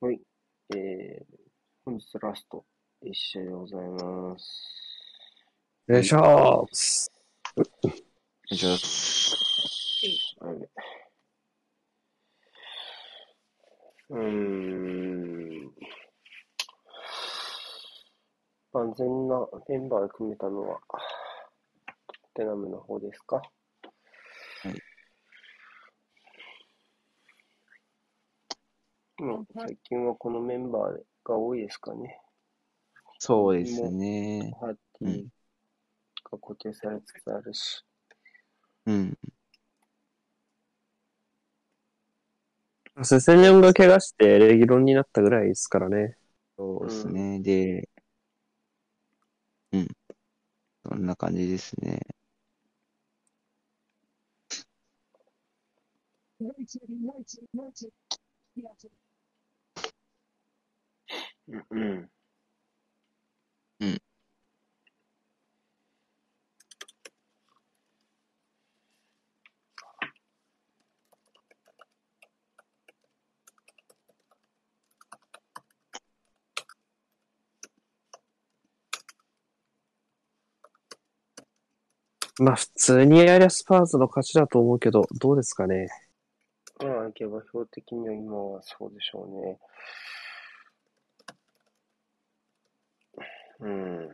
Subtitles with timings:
[0.00, 0.18] はい。
[0.74, 1.24] えー、
[1.84, 2.64] 本日ラスト
[3.02, 4.46] 1試合でございます。
[5.90, 7.12] お願いします。
[8.50, 10.56] じゃあ、はい。
[14.08, 15.74] うーん。
[18.72, 20.80] 万全なメンバーを組めたのは、
[22.32, 23.36] テナムの方ですか？
[23.36, 23.42] は
[24.70, 24.89] い。
[29.20, 32.18] もう最近はこのメンバーが多いですかね。
[33.18, 34.56] そうですね。
[34.58, 35.24] ハーティー
[36.30, 37.84] が固定されつつあるし。
[38.86, 39.18] うん。
[43.02, 46.16] セセニョンが怪我してレギュロンになったぐらいですからね。
[46.56, 47.40] そうですね。
[47.40, 47.90] で、
[49.72, 49.88] うん。
[50.88, 52.00] そんな感じですね。
[61.50, 62.10] うん
[63.80, 63.98] うん。
[82.38, 85.88] まあ普通にやりゃスパーズの勝ちだと思うけど、どうですかね。
[86.82, 89.58] まあ、下馬評的には今はそうでしょうね。
[93.60, 94.08] うん。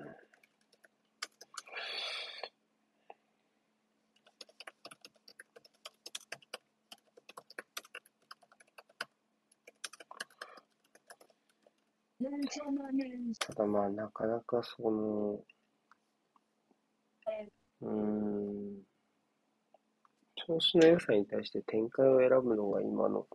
[13.38, 15.38] ただまあ、なかなかその、
[17.82, 18.82] うん、
[20.34, 23.26] 調子の良さに対して展開を選ぶのが今の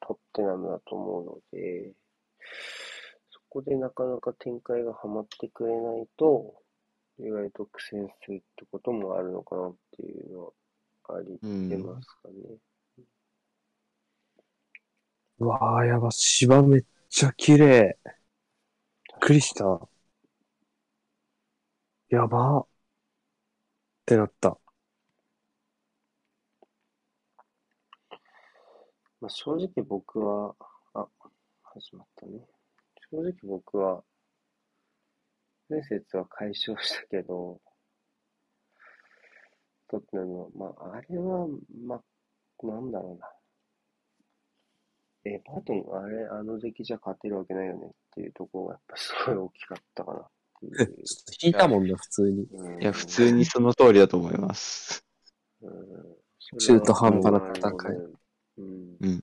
[0.00, 1.92] トッテナムだと思うので、
[3.50, 6.54] こでなかなか展開がはまってくれないと、
[7.18, 10.52] 意外と苦戦するってこともあるのかなっていうのは
[11.16, 11.38] あり
[11.68, 12.56] 出ますかね。
[15.40, 17.98] うわあ、やば、芝めっちゃ綺麗。
[18.04, 18.10] び
[19.14, 19.80] っくりした。
[22.08, 22.66] やばっ
[24.06, 24.58] てなった。
[29.20, 30.54] まあ、正直僕は、
[30.94, 31.06] あ、
[31.62, 32.40] 始まったね。
[33.10, 34.02] 正直僕は、
[35.68, 37.60] 前節は解消したけど、
[39.88, 41.46] トッテナムは、まあ、あれは、
[41.86, 43.28] まあ、なんだろうな。
[45.24, 50.26] エバートン、あれ、あの出来じゃ勝てるわけないよねっていうところがやっぱすごい大きかったかなっ
[50.60, 51.04] ていう。
[51.42, 52.46] 引いたもんな、普通に。
[52.52, 55.04] うんいや、普通にその通りだと思います。
[55.60, 56.20] うん
[56.58, 57.96] 中途半端な戦い。
[58.58, 59.19] うん。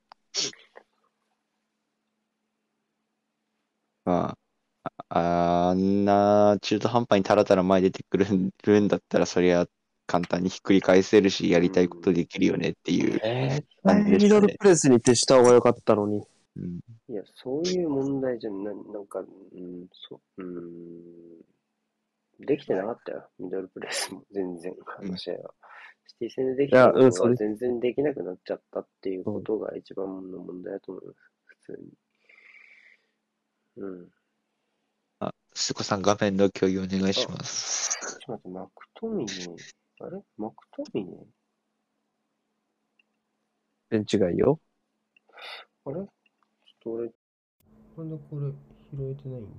[4.08, 4.38] ま
[5.10, 9.68] あ、ああんな中途半端にタラタラ前出てくるんだったら、そりゃ
[10.06, 13.20] 簡単にひっくり返せるし、やりたいことできるよねっていう。
[13.22, 16.24] え感じですねミドルプレスに徹した方が良かったのに。
[16.56, 16.80] うん
[17.10, 25.54] いや、そういう問題じゃな、なんか、うん、そう、うん、できてなかったよ、ミドルプレスも、全然、あの試合は。
[26.08, 31.88] シティ戦でできいやたうんそれことが全然できなくなっちゃったっていうことが一番の問題だと思います、普通に。
[33.78, 34.12] うん。
[35.20, 37.98] あ、すこさん画面の共有お願いします。
[38.20, 39.32] ちょっと待って、マクトミネ、
[40.02, 40.22] あれ？
[40.38, 41.12] マクトミネ
[43.90, 44.60] 全違いよ。
[45.86, 45.96] あれ？
[45.96, 46.08] ちょっ
[46.84, 47.12] と俺、
[47.98, 48.52] なんでこれ
[48.92, 49.50] 拾えてないんだ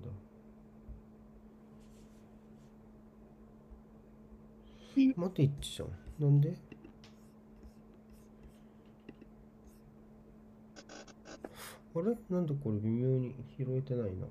[5.16, 5.90] マティッチじゃん。
[6.18, 6.56] なんで？
[11.94, 12.16] あれ？
[12.30, 14.26] なんでこれ微妙に拾えてないな。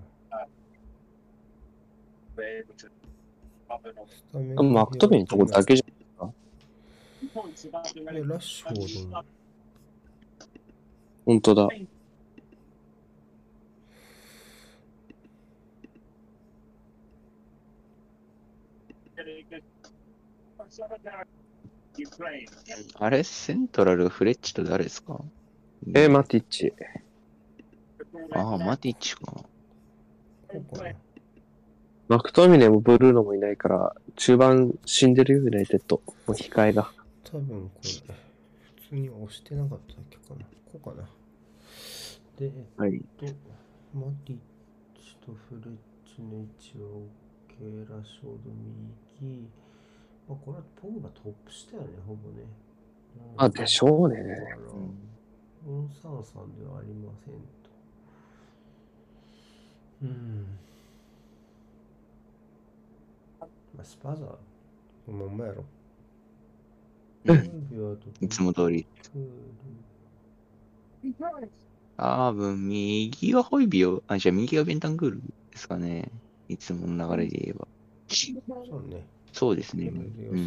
[2.37, 6.33] スタメンマクトミンのとこだけじゃん。
[7.25, 9.25] えラッシュフォードの
[11.25, 11.67] 本当だ。
[22.99, 23.23] あれ？
[23.23, 25.19] セントラルフレッチと誰ですか？
[25.95, 26.71] えー、マティッチ。
[28.31, 29.21] ああ、マティッチか。
[29.31, 29.45] こ
[30.71, 30.91] うかな。
[32.07, 36.01] マクトミネもブルーノもいないから、中盤死んでるよ、ユナイテッド。
[36.05, 36.91] もう控えが。
[37.23, 40.45] 多分これ、普通に押してなかっただけかな。
[40.71, 41.03] こうかな。
[42.37, 42.99] で、えっはい。
[43.17, 43.25] と、
[43.93, 44.37] マティッ
[44.95, 46.87] チとフレッチの位置は
[47.49, 48.51] OK、ラッシュフォード
[49.21, 49.49] 右。
[50.29, 52.45] まあ、これはポグバトップしたよね、ほぼね。
[53.37, 54.17] あ、でしょうね。
[54.17, 54.57] だから、
[55.67, 57.56] 433ではありませんと。
[60.01, 60.45] うん。
[63.75, 64.29] まあ、スパーザー、
[65.05, 65.63] ほんまやろ。
[67.25, 67.47] うん
[68.21, 68.85] いつも通り。
[71.97, 75.21] 多分、右はホイビオ、あ、じゃあ右はベンタンクール
[75.51, 76.09] ですかね。
[76.47, 77.67] いつもの流れで言えば。
[78.07, 79.05] そうね。
[79.33, 79.89] そうですね。
[79.89, 80.41] これで良さう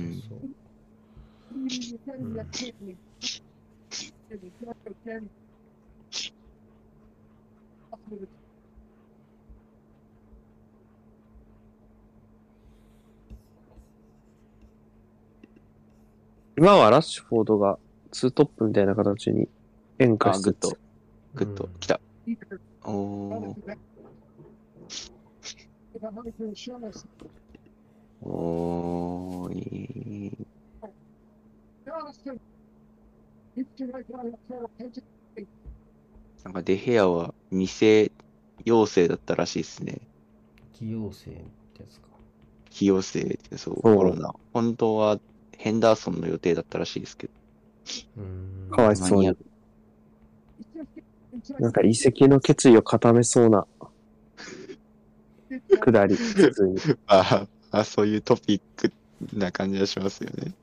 [8.14, 8.39] ん。
[16.60, 17.78] 今はラッシュフォードが
[18.10, 19.48] ツートップみたいな形に
[19.98, 20.76] 変化あ、しつつグッと、
[21.34, 21.98] グッとうん、来た。
[22.84, 23.54] おー、
[28.20, 30.36] おー、いい。
[36.44, 37.66] なんかデヘアは偽
[38.66, 39.98] 陽性だったらしいですね。
[40.74, 41.34] 起用性っ
[41.72, 42.08] てやつか？
[42.68, 44.34] 非陽性って、そう、そうコロナ。
[44.52, 45.18] 本当は
[45.60, 47.32] ヘンダーソンの予定だったらしいですけど。
[48.16, 48.22] うー
[48.68, 48.70] ん。
[48.70, 49.30] かわいそうに。
[51.58, 53.66] なんか移籍の決意を固めそうな
[55.80, 56.76] くだり、普通に。
[57.06, 58.90] ああ、そういうトピック
[59.36, 60.54] な感じがしますよね。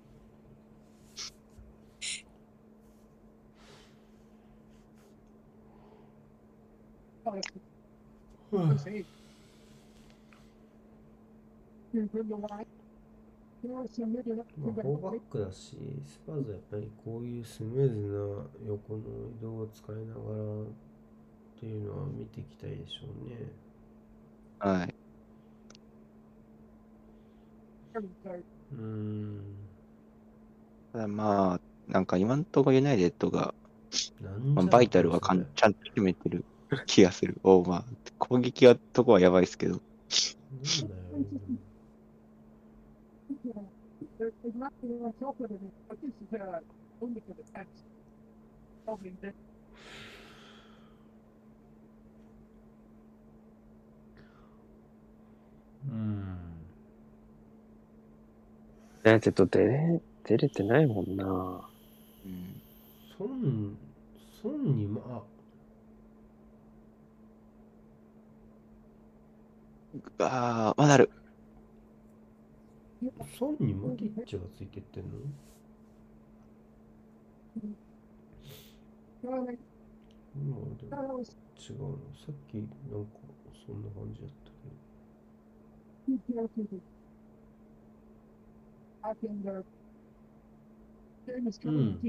[14.58, 20.66] まあ、フォーバックだし、スパーズはやっぱりこういうスムーズな横の移動を使いながらっ
[21.60, 23.52] ていうのは見ていきたいでしょうね。
[24.60, 24.96] はい。
[28.72, 29.70] うーん。
[30.92, 33.54] ただまあ、なんか今んとこユナイテッドが、
[34.56, 36.46] まあ、バイタルはかんちゃんと決めてる
[36.86, 37.40] 気がする。
[37.44, 37.86] おまあ、
[38.18, 39.82] 攻撃がとこはやばいですけど。
[40.52, 41.67] なんだよ。
[55.84, 56.68] うん。
[59.06, 61.72] ユナイテッド出れ、出れてないもんな。
[62.26, 62.62] うん、
[63.20, 63.78] 孫、
[64.44, 65.02] 孫にま、
[70.20, 71.12] あ、あー、まだある。
[73.02, 75.10] 孫にマティッチがついてってんの？
[79.24, 81.22] 今はでも
[81.60, 81.98] 違うの？
[82.16, 83.10] さっきなんか
[83.66, 84.52] そんな感じだった
[86.08, 86.36] け
[91.66, 91.72] ど。
[91.72, 92.00] うん。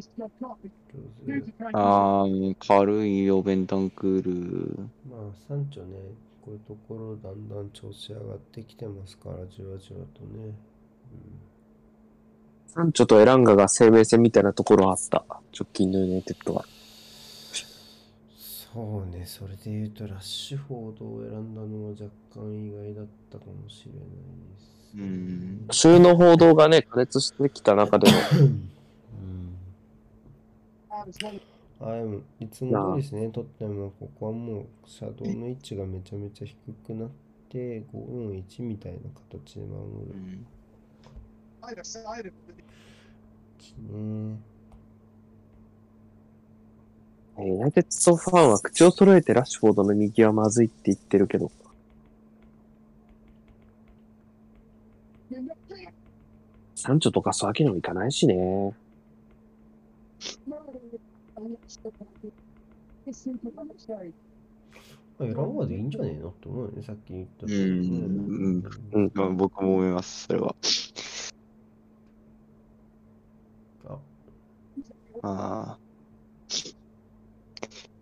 [1.73, 4.79] あー、軽いよ、ベンタンクール。
[5.11, 5.99] まあ、サンチョね、
[6.45, 10.55] こういうところだんだん調子上がってきてますから、じわじわとね。
[12.67, 15.25] サンチョとエランガが生命線みたいなところあった。
[15.53, 16.65] 直近のユナイテッドは。
[18.73, 21.55] そうね、それで言うと、ラッシュフォードを選ん。
[21.55, 25.67] だのは若干意外だったかもしれないです、うん。
[25.71, 28.69] 週の報道がね、加熱してきた中でも、うん。
[31.81, 36.55] あでもいつも通りですね、とってもここはもうシャドウの位置がめちゃめちゃ低
[36.87, 37.11] くなっ
[37.49, 38.99] て、541みたいな
[39.31, 40.47] 形で守るうん。
[43.79, 44.39] ね。
[47.41, 51.53] ユナイテッドファンは口を揃えてラッシュフォードの右はまずいって言ってるけど、
[56.75, 58.73] サンチョとかそうわけにもいかないしね。
[60.47, 60.63] まあ、
[65.19, 65.91] 選ばでいいん。
[65.91, 68.65] じゃねえのって思うよね、さっき言った通りねうん。
[68.93, 69.37] うん。
[69.37, 70.55] 僕も思います、それは。
[73.87, 73.99] あ、
[75.23, 75.79] ああ。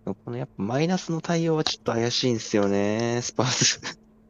[0.04, 3.80] このやっぱマイナスの対応はちょっと怪しいんですよね、スパー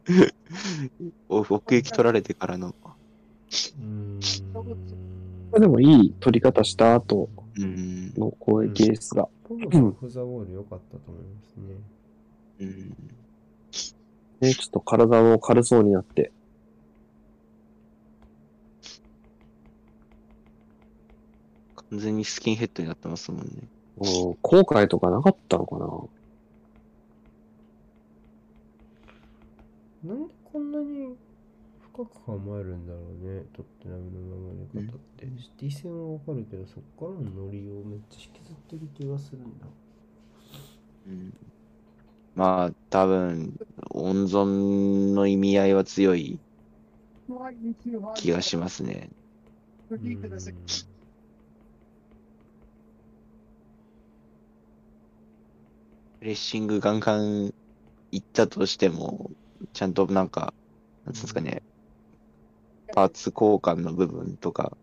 [0.09, 0.33] ズ。
[1.29, 2.69] お奥行き取られてからの。
[2.69, 4.21] うーん。
[5.61, 7.29] でもいい取り方した後
[7.59, 8.13] うん。
[8.17, 11.77] の攻撃ですが、ポロさん、フザボール良かったと思いますね。
[12.61, 12.97] うん。
[14.41, 16.33] ね、ちょっと体も軽そうになって、
[21.91, 23.49] 完全にスキンヘッドになってますもんね。
[23.99, 25.87] うん後悔とかなかったのかな？
[30.15, 31.17] なんでこんなに
[31.95, 35.27] 深く構えるんだろうね、トッテナムの守り方って。
[35.41, 39.67] シティ戦はわかるけど、そっからのノリをめっちゃ引きずってる気がするんだ。
[41.09, 41.35] うん。
[42.35, 43.59] まあ、多分、
[43.91, 46.39] 温存の意味合いは強い
[48.15, 49.09] 気がしますね。
[49.91, 50.96] うん
[56.27, 57.55] レッシングガンガン
[58.11, 59.31] いったとしても、
[59.73, 60.53] ちゃんとなんか、
[61.05, 61.63] なんつうんですかね、
[62.97, 64.77] パーツ交換の部分とか、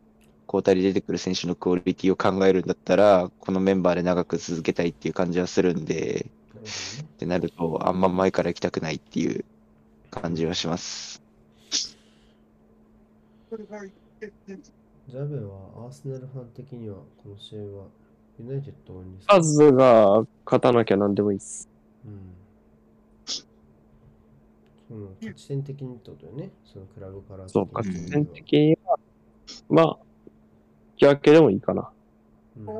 [0.48, 6.32] 交代で出てくる選手のクオリティを考えるんだったら、このメンバーで長く続けたいっていう感じはするんで、
[7.02, 9.44] ってなると、あんま前から行きたくないっていう
[10.12, 11.22] 感じはします。
[13.52, 17.88] ジャベはアーセナルファン的にはこの試合は
[18.40, 21.70] ユナイテッドにスパーズが勝たなきゃ何でもいいっす。
[22.06, 22.34] うん。
[24.88, 26.52] その勝ち点的にってことよね。
[26.66, 27.48] そのクラブから。
[27.48, 28.98] そう、勝ち点的には、
[29.70, 29.98] まあ、
[30.94, 31.90] 引き分けでもいいかな。
[32.58, 32.66] うん。
[32.66, 32.75] まあ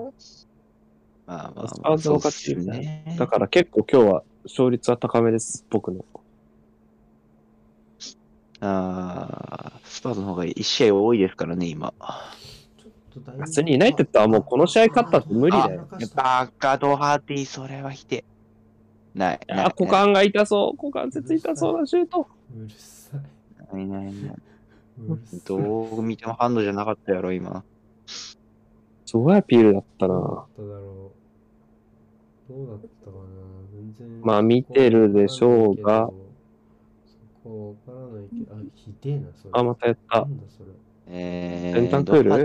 [1.26, 3.16] まあまあ、スパーズのそうっす勝ちよね。
[3.18, 6.06] だから結構今日は勝率は高めです、僕の。
[8.60, 11.94] あースパーズの方が1試合多いですからね、今。
[13.14, 15.88] ちょっとだいぶ別にユナイテッドはもうこの試合勝ったって無理だよ。
[15.92, 18.26] あバカドハーティー、それはひでえ。
[19.14, 19.40] ない。
[19.48, 20.78] ないあ、股間が痛そう。
[20.84, 22.28] 股関節痛そうなシュート。
[22.58, 23.76] うるさい。
[23.76, 24.36] ないないない。
[25.46, 25.58] ど
[25.98, 27.64] う見てもハンドじゃなかったやろ、今。
[28.06, 30.42] すごいアピールだったどうだな。
[30.42, 31.12] っただろ
[32.50, 32.54] う。
[32.54, 33.24] どうだったかな
[33.72, 34.22] 全然。
[34.24, 36.10] まあ見てるでしょうが
[37.44, 39.50] そこはわからないけど、あ、ひでえな、それ。
[39.54, 40.26] あ、またやったな。
[40.26, 40.70] んだそれ。
[41.16, 42.30] えー、ベンタンクール？
[42.30, 42.40] ドハ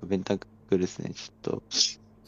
[0.00, 1.62] とベンタンクールですね、ちょっと。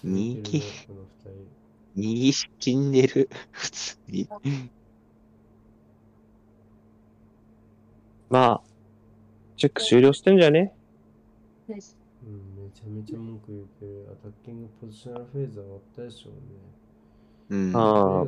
[0.03, 1.49] 人気続いてるなこの二人
[1.97, 3.31] 右死んでる？
[3.51, 4.29] 普通に。
[8.29, 8.63] まあ、
[9.57, 10.75] チェック終了してんじゃね？
[11.69, 11.81] うん、め
[12.75, 14.07] ちゃめちゃ文句言ってる。
[14.13, 16.39] アタッキングポジショナルフェーズは終わったでしょうね。
[17.49, 17.75] うん。
[17.75, 18.27] ああ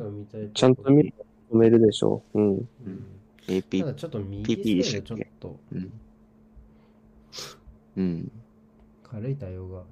[0.55, 1.13] ちゃんと見
[1.51, 2.39] 止めるでしょう。
[2.39, 2.49] うん。
[2.55, 2.67] うん。
[3.45, 3.93] た AP だ。
[3.93, 5.03] ちょっと右でちょっ
[5.39, 5.91] とうん。
[7.97, 8.31] うん。
[9.03, 9.83] 軽い対応が、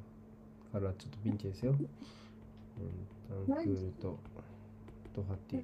[0.71, 1.71] からちょっとピンチですよ。
[1.71, 1.79] うん、
[3.47, 4.19] タンクールと
[5.15, 5.63] ドハティ。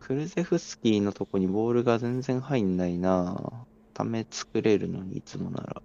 [0.00, 5.82] クルゼフスキーのとこにボールが全然入んないなため作れるのにいつもなら。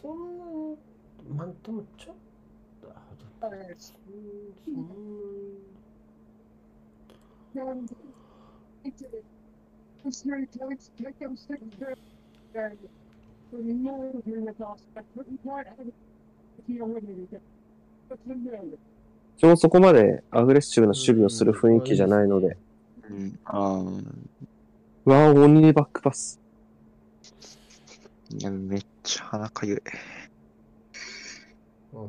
[0.00, 0.44] そんな、
[1.34, 2.14] まあ、でもちょっ
[2.80, 4.82] と、あれ、そんな。
[19.36, 22.56] 基本そこまでアグレッシブな守備をする雰囲気じゃないので。
[23.10, 23.84] うん、あ
[25.06, 25.10] あ。
[25.10, 26.41] わあ、オンリーバックパス。
[28.30, 29.78] いや、めっちゃ鼻かゆい。
[31.94, 32.06] あ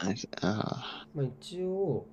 [0.00, 0.06] あ
[0.42, 2.06] あまあ一応、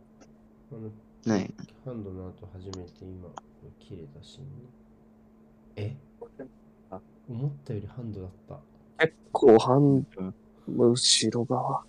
[0.71, 1.51] あの、ー、ね
[1.83, 3.29] ハンドの後初めて今、
[3.79, 4.49] 切れたシーンね。
[5.75, 5.95] え？
[6.89, 6.99] あ
[7.29, 8.59] 思ったよりハンドだった。
[9.05, 10.33] 結構半分、
[10.67, 11.83] 後ろ側。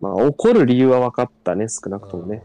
[0.00, 2.44] まあ、怒る理由は分かったね、少なくともね。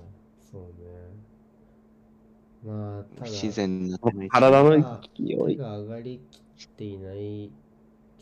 [2.70, 3.98] まあ、ただ、自然な
[4.30, 5.58] 体の勢手い。
[5.58, 6.22] が上がり
[6.56, 7.50] きっていないっ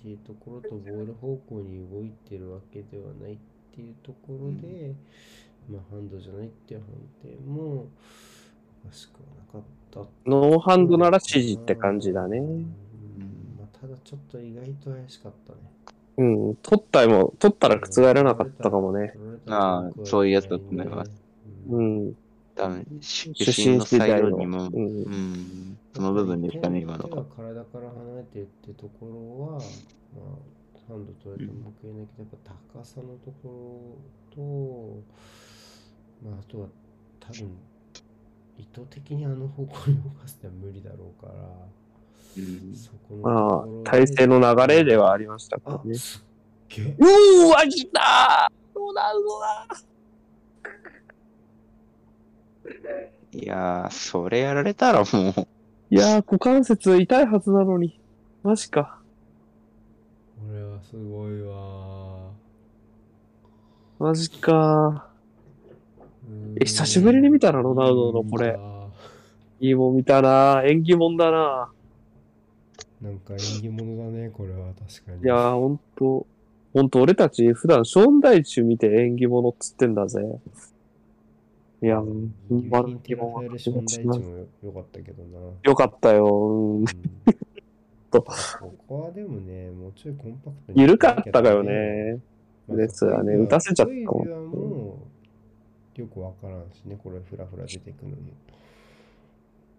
[0.02, 3.38] ていうところとボール方向に動いてるわけではないっ
[3.76, 4.94] ていうところで、
[5.70, 6.90] まあハンドじゃないっていう判
[7.22, 7.88] 定も
[8.86, 9.62] おかしくはなかっ
[9.92, 12.38] たノーハンドなら指示って感じだね。
[12.38, 12.62] うん
[13.60, 15.60] まあ、ただちょっと意外と怪しかったね。
[16.18, 19.14] うん、取ったりも、取ったら覆らなかったかもね。
[19.48, 21.12] あーそういうやつだと思います
[21.70, 21.78] う。
[21.78, 22.18] うんん、
[22.58, 24.22] 多分、出出身身のサイ。
[24.22, 27.08] ドにも、う、うんん、その部分ですかね、今の。
[27.08, 29.62] 体から離れてるってところは、まあ、
[30.90, 33.96] ハンド取れても報いないけど、やっぱ高さのとこ
[34.36, 35.04] ろ
[36.24, 36.68] と、まあ、あとは
[37.20, 37.58] 多分、
[38.58, 41.34] 意図的にあの方向に動かすのは無理だろうから、
[42.38, 43.22] うんそこの
[43.84, 45.96] まあ体勢の流れではありましたからあ、ね。
[45.96, 46.22] すっ
[46.70, 46.96] げえ。
[46.98, 49.68] うーわ、来たーロナウドだ
[53.32, 55.48] いやー、それやられたらもう、
[55.90, 58.00] いやー、股関節痛いはずなのに。
[58.44, 59.00] マジか。
[60.38, 62.32] これはすごいわ
[64.00, 66.58] マジかー。
[66.62, 68.88] え久しぶりに見たなロナウドのこれあ
[69.60, 75.24] いいもん見たな縁起もんだなーなんか縁起物だね、これは確かに。
[75.24, 76.28] いやー、ほんと、
[76.74, 80.20] ほんと俺たち普段ショーン大中見て縁起物っつってんだぜ。
[81.82, 85.40] いや、うんうん有品テラファイルション第一もよよかったけどな。
[85.64, 86.26] よかったよ。
[86.26, 86.86] うんうん
[88.10, 88.34] とこ
[88.88, 90.82] こはでもね、もうちょいコンパクトに。
[90.82, 91.62] 緩かったかよ。
[91.64, 92.20] ね。
[92.68, 94.28] まあですよね打たせちゃったもん
[95.98, 98.22] う、よくわからんしね、これフラフラ出てくるのも。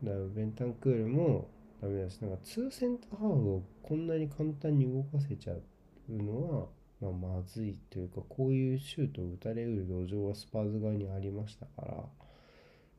[0.04, 1.48] だからベンタンクールも
[1.82, 5.62] ダメだし、なんか2センターハーフをこんなに簡単に動かせちゃう
[6.10, 6.66] のは、
[7.00, 12.04] まあ、まずいというか、こういうシュートを打たれうる土壌はスパーズ側にありましたから、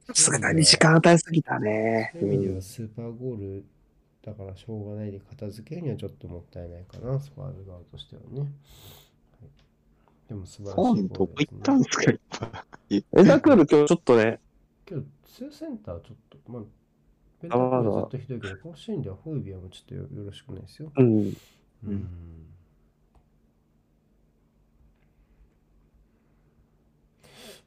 [0.08, 2.12] さすがに時間与えすぎたね。
[2.14, 3.66] そういう意味でうんはスーパーゴール
[4.24, 8.40] だからしょうがないで片付けるにはちょっともったいないかな、スパーズ側としてはね。
[8.42, 8.50] はい
[10.30, 12.96] でも素晴らしいフォンどこ行ったんですか、いっぱい。
[12.98, 14.40] ベンタンクール今日ちょっとね、
[14.86, 16.64] けど、2センターちょっと、まあ、
[17.42, 20.92] ベンターずっとひどいけど、このシーンではホイビアもちょっとよよろしくないですよ。
[20.96, 21.34] うん。
[21.84, 22.08] うん。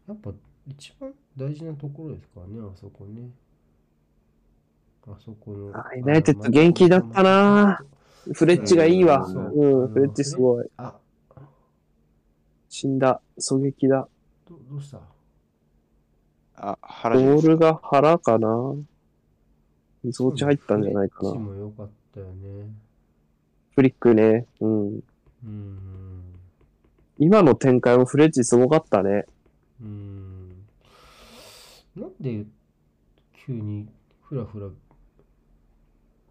[0.08, 0.32] やっぱ
[0.66, 3.30] 一番大事なところですからね、あそこね。
[5.06, 5.76] あそこの。
[5.76, 7.80] あユナイテッド元気だったな
[8.32, 9.26] フレッチがいいわ。
[9.26, 10.66] そううん、フレッチすごい。
[10.76, 10.94] あ、
[12.68, 13.20] 死んだ。
[13.38, 14.08] 狙撃だ。
[14.48, 15.00] どどうした？
[16.56, 18.74] あ、ボ原島ールが腹かな？
[20.04, 21.44] 水落ち入ったんじゃないかフレッチな。
[21.44, 22.70] も良かったよね。
[23.74, 24.46] フリックね。
[24.60, 25.00] うん。
[25.44, 26.22] うん。
[27.18, 29.26] 今の展開もフレッチすごかったね。
[29.82, 30.66] うん。
[31.96, 32.44] なんで
[33.46, 33.88] 急に
[34.22, 34.68] フラフラ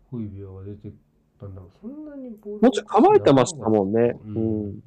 [0.09, 0.91] ホイビアが出て
[1.39, 1.69] たんだろう。
[1.81, 4.15] そんなにボールもうちょい構えてましたもんね。
[4.35, 4.81] ううんん。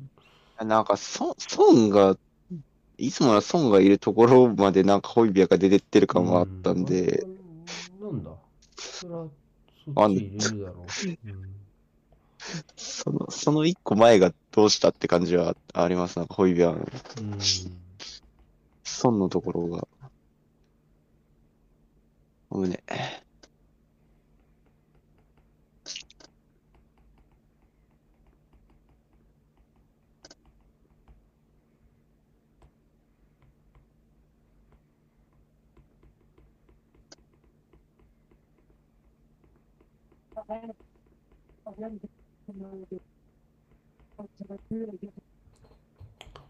[0.67, 2.17] なんか、ソソンが、
[2.97, 7.27] いつもはソンがいるところまでなんかホイビアが出てってる感もあったんで、
[8.01, 8.13] うん。
[8.13, 8.31] なんだ
[8.79, 9.27] それは
[9.85, 11.29] そっち入れるだろう。
[11.29, 11.65] うん
[12.77, 16.19] その、その一個前がどうしたって感じはあります。
[16.19, 17.84] なんかホイビアの、うん。
[18.85, 19.89] ソンのところが。
[22.51, 22.83] おむね。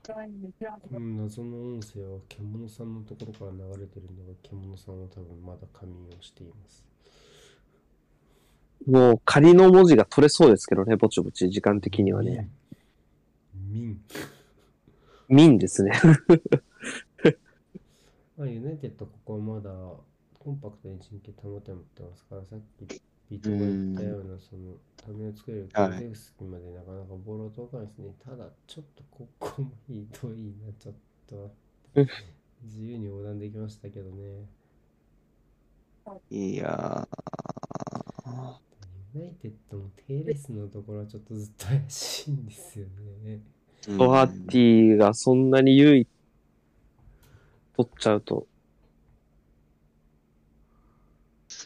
[0.06, 0.12] こ
[1.00, 6.84] の謎の音声は獣さんのところから流れてるのが獣さんは多分まだ仮眠をしています。
[8.86, 12.50] もう仮の文字が取れそうですけどね、ぼちぼち時間的にはね。
[13.54, 14.04] ミン。
[15.28, 15.92] 民ですね。
[18.36, 19.70] まあ、ユナイテッドここはまだ
[20.38, 28.14] コンパクトに陣形保ててますから、さっきビートが言ったような、その、ためを作れるはいケースまでなかなかボールを届かないですね。
[28.24, 30.94] ただ、ちょっとここもひどいな、ちょっ
[31.28, 31.54] と。
[32.64, 34.46] 自由に横断できましたけどね。
[36.30, 37.08] いや
[39.14, 42.86] ユナイテッドも低レスのところはちょっとずっと怪しいんですよ
[43.22, 43.40] ね。
[43.82, 43.96] ー。
[43.96, 46.06] ドハッティがそんなに優位
[47.76, 48.46] 取っちゃうと。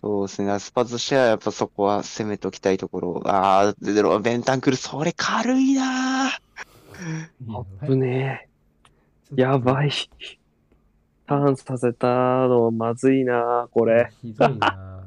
[0.00, 0.58] そうですね。
[0.60, 3.22] スパとしてはやっぱそこは攻めときたいところ。
[3.26, 8.48] ああ、でもベンタンクル、それ軽いなー危ね
[9.32, 9.40] え。
[9.40, 9.90] やばい。
[11.26, 12.06] ターンさせた
[12.46, 14.12] のまずいなこれ。
[14.22, 15.04] ひどいな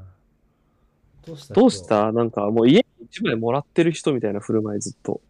[1.25, 2.11] どうしたどうした？
[2.11, 5.21] なんかもう家に一枚もらってる人みたいな振る舞いずっと。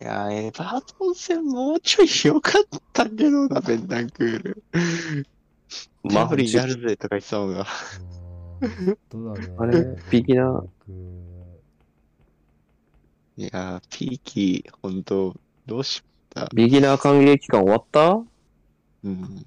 [0.00, 2.62] いやー、エバートン戦もうちょい良かっ
[2.92, 4.62] たけどな、ベンタンクール。
[6.02, 7.66] まあダブルになるぜとか言ってたのが。
[8.60, 9.54] 本当だね。
[9.58, 10.70] あれビギナー僕
[13.38, 15.34] いやー、ピーキー、ほんと、
[15.66, 16.02] どうし
[16.54, 18.14] ビギナー歓迎期間終わった？
[19.04, 19.46] うん。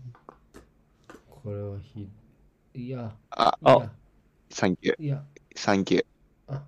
[1.30, 2.08] これはひ、
[2.76, 3.92] いや、あ、あいや、
[4.52, 5.24] サンキュー、いや、
[5.56, 6.06] サンキュー。
[6.50, 6.64] あ、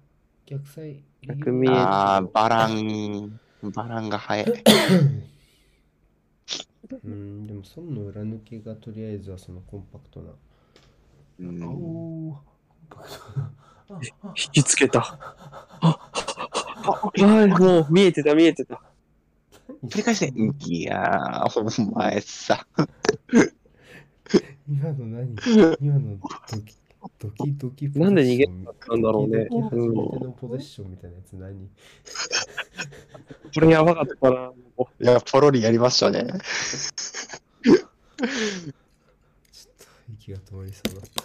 [0.48, 1.04] 逆サイ。
[1.22, 4.48] 逆見えあー、バラン、バランが早い。
[7.04, 10.32] うん、でも、その裏抜けがとりあえずはそのコンパクトな。
[11.40, 12.36] うん、おー、
[12.90, 13.46] コンパクトな。
[13.46, 13.52] あ
[13.94, 14.00] あ
[14.30, 15.02] 引きつけた。
[15.02, 16.00] は
[17.16, 18.82] い、もう見えてた見えてた。
[19.86, 20.32] 繰り返して。
[20.70, 22.66] いやー、お前さ。
[24.70, 25.36] 今の何？
[25.82, 26.76] 今のドキ
[27.20, 31.70] ドキドキなんで逃げポたんだろうねドキドキ初めてうんのポゼッションみたいなやつ何？
[33.54, 34.52] これやばかったな。
[34.82, 36.26] もいや、ポロリやりましたね。
[37.62, 37.86] ちょっと
[40.14, 41.24] 息が止まりそうだった。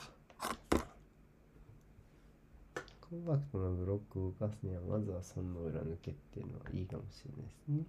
[3.08, 7.84] コンパクトなブロックを動かすには、まずはその裏抜けっていうのはいいかもしれないですね。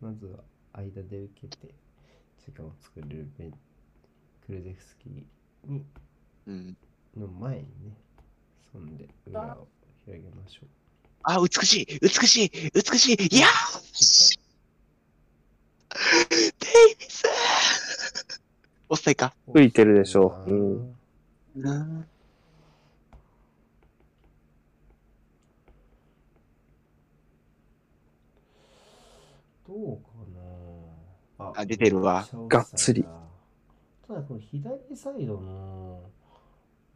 [0.00, 0.38] まずは
[0.72, 1.74] 間で受けて、
[2.44, 3.50] 時間を作れるベン
[4.46, 5.12] クルゼフスキー
[5.70, 5.84] に
[6.46, 6.76] うん。
[7.16, 7.96] の前にね、
[8.72, 9.68] そんで裏を
[10.04, 10.68] 広げましょう。
[11.24, 14.39] あ、美しい美しい美しいいやー
[15.90, 16.46] デ
[16.92, 17.24] イビス
[18.88, 20.50] おっさいか吹いてるでしょう。
[20.50, 20.96] うん。
[21.56, 22.06] うん。
[29.66, 30.10] どうか
[31.38, 32.26] なあ出てるわ。
[32.48, 33.04] がっつり。
[34.06, 36.10] ただこの左サイドの、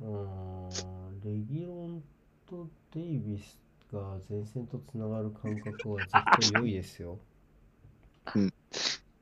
[0.00, 2.02] うーん、レギロン
[2.48, 3.58] とデイビス
[3.92, 7.18] が前線とつながる感覚は絶対良いですよ。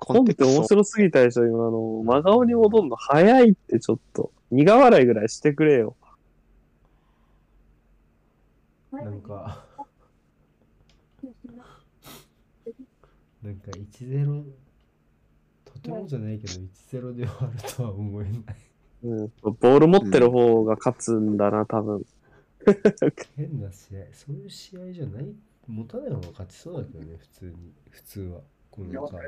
[0.05, 2.03] コ本って面白すぎたでしょ、今の。
[2.05, 4.33] 真顔に戻るの早いってちょっと。
[4.51, 5.97] 苦笑いぐらいしてくれよ。
[8.91, 9.65] なんか、
[13.43, 14.45] なんか1-0、
[15.65, 18.43] とてもじゃないけど1-0で終わるとは思えない。
[19.05, 19.33] うん。
[19.43, 22.05] ボール持ってる方が勝つんだな、多分。
[23.37, 25.35] 変な試合、そういう試合じゃない、
[25.67, 27.73] 持たない方が勝ちそうだけどね、普通に。
[27.91, 28.41] 普通は、
[28.73, 29.21] このカー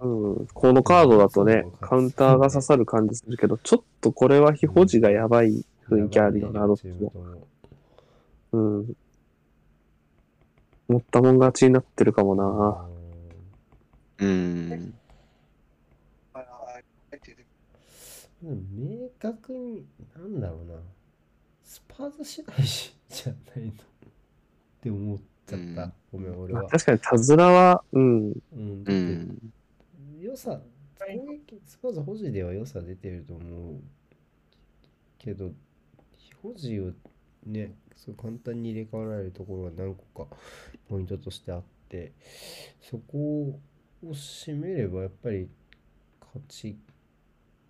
[0.00, 0.06] ド。
[0.06, 0.46] うん。
[0.46, 7.12] このカードだとね、カウンターが刺さる感じするけど、ちょっとこれは非保持がやばい雰囲気あるよな、どっちも。
[8.52, 8.96] うん。
[10.88, 12.88] 持ったもん勝ちになってるかもな。
[14.20, 14.94] うん。
[18.40, 19.84] 明確に、
[20.16, 20.74] なんだろうな、
[21.64, 23.74] スパーズ次第じゃないのっ
[24.80, 25.82] て思ってちゃった。
[25.84, 26.62] うんごめん、俺は。
[26.62, 28.32] まあ確かに手綱は、うん。
[28.52, 29.52] うん、だうってん。
[30.20, 30.60] 良さ、
[30.98, 33.80] 攻撃、スパーズ保持では良さ出てると思う
[35.18, 35.52] けど、
[36.16, 36.92] 非保持を
[37.46, 40.36] ね、そう簡単に入れ替わられるところが何個か
[40.88, 42.12] ポイントとしてあって、
[42.80, 43.60] そこを
[44.02, 45.48] 締めればやっぱり
[46.20, 46.76] 勝ち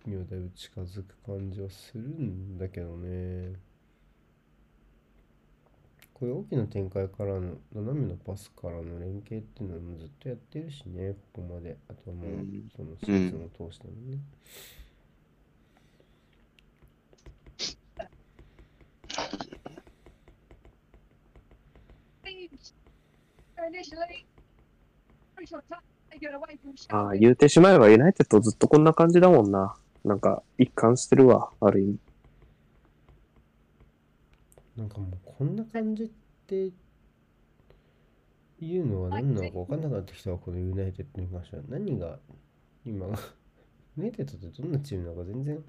[0.05, 3.53] にはだいぶ近づく感じはするんだけどね。
[6.19, 11.77] こういう大きな展開からの斜めのパスからの連携っていうのはもうずっとやってるしね、ここまで。
[11.87, 14.19] あとはもううんそのシーズンを通してもね。
[26.89, 29.73] ああ、言うてしまえばユナイテッドずっとこんな感じだもんな。
[30.03, 32.08] なんか、一貫してるわ、ある意味。
[34.79, 36.09] なんかもうこんな感じっ
[36.47, 36.71] て
[38.61, 41.63] いうのは何なのか分かんなくなってきたわ、このユナイテッドに関しては。
[41.67, 42.19] 何が
[42.85, 45.63] 今、ユナイテッドってどんなチームなのか全然、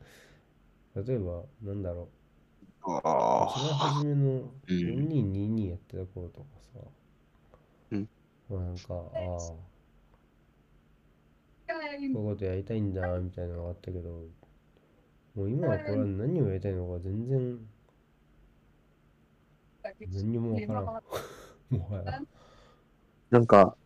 [0.94, 2.08] 例えば、なんだろう。
[3.04, 6.80] あ一番初めのうん4222やってた頃とかさ、
[7.90, 8.08] うん。
[8.48, 9.60] まあなんか、ああ、こ
[11.98, 14.10] ういうことやりたいんだ、みたいなのがあったけど、
[15.34, 17.58] もう今はこれは何をやりたいのか全然
[20.08, 20.84] 何にもわからん。
[21.78, 22.22] もはや。
[23.30, 23.76] なんか、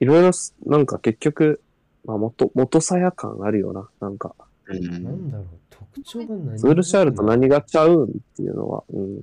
[0.00, 1.62] いろいろす、なんか結局、
[2.04, 3.88] まあ、元、元さや感あるよな。
[4.00, 4.34] なんか、
[4.66, 4.80] う。
[4.80, 8.06] なんんだろう、特徴が何ズールシャールと何がちゃうんっ
[8.36, 9.20] ていうのは、うん。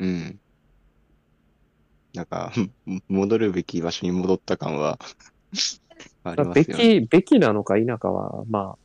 [0.00, 0.40] うん。
[2.14, 2.52] なんか、
[3.08, 4.98] 戻るべき場所に戻った感は
[6.24, 7.00] ありますべよね。
[7.02, 8.78] き、べきなのか否かは、まあ。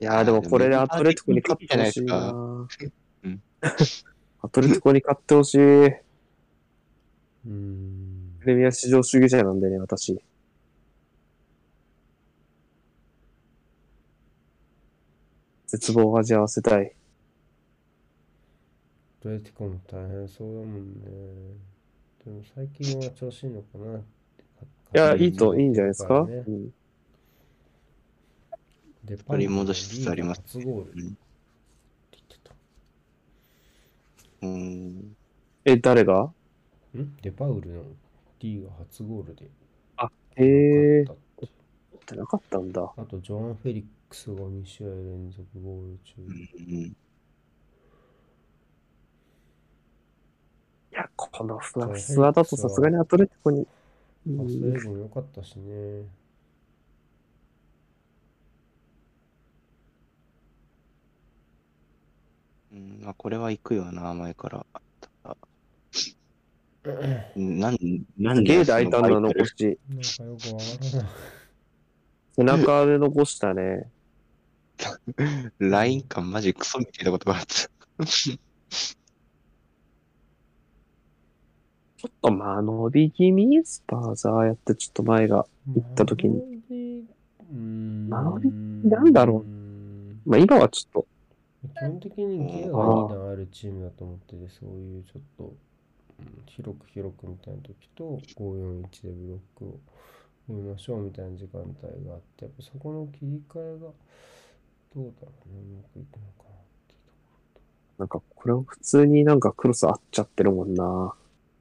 [0.00, 2.68] いやーでもこれでアトレティコに勝ってほしいなうん
[4.42, 5.58] アトレティコに勝ってほしい。
[5.58, 8.36] うーん。
[8.40, 10.20] プレミア至上主義者なんでね、私。
[15.66, 16.94] 絶望を味わわせたい。
[19.20, 21.04] アトレティコも大変そうだもんね。
[22.24, 24.04] でも最近は調子いいのかなって。
[24.94, 26.26] いや、いいと、いいんじゃないですか？
[29.26, 32.54] 取り戻しつつあります初ゴールってうん言ってた。
[34.42, 35.16] うん。
[35.64, 36.32] え、誰が？
[36.96, 37.16] ん？
[37.22, 37.82] デパウルの
[38.40, 39.50] リーガ初ゴールで
[40.36, 41.52] へえ勝ったって
[41.92, 42.94] 持ってなかったんだ。
[42.96, 46.14] あと、ジョアン・フェリックスが2試合連続ゴール中。
[46.22, 46.96] うん。
[50.92, 53.66] いや、このふわふわだとさすがにアトレティコに。
[54.26, 56.04] うパスんエゴも良かったしね。
[62.72, 64.66] うんまあ、これは行くよな、前から。
[65.22, 65.36] ただ
[67.36, 67.76] なん、
[68.18, 69.78] なんすげえその大胆な残し。
[72.36, 73.90] 背中で残したね。
[75.58, 78.06] ライン感マジクソみたいなことがあった。
[78.06, 83.62] ちょっとまあ伸び気味？
[83.62, 87.04] スパーザーやってちょっと前が行った時に。
[88.08, 91.06] まあノビ周りなんだろううんまあ今はちょっと、
[91.62, 95.50] 基本的にギアが2段あるチームだと思ってて、そういうちょっと、うん
[96.46, 99.78] 広く広くみたいな時と、541でブロックを
[100.48, 101.72] 見ましょうみたいな時間帯
[102.06, 103.86] があって、やっぱそこの切り替えが
[104.94, 111.14] どうだろうね、うまくいくのかなっていうとこなんかこれを普通になんかクロス合っちゃってるもんな。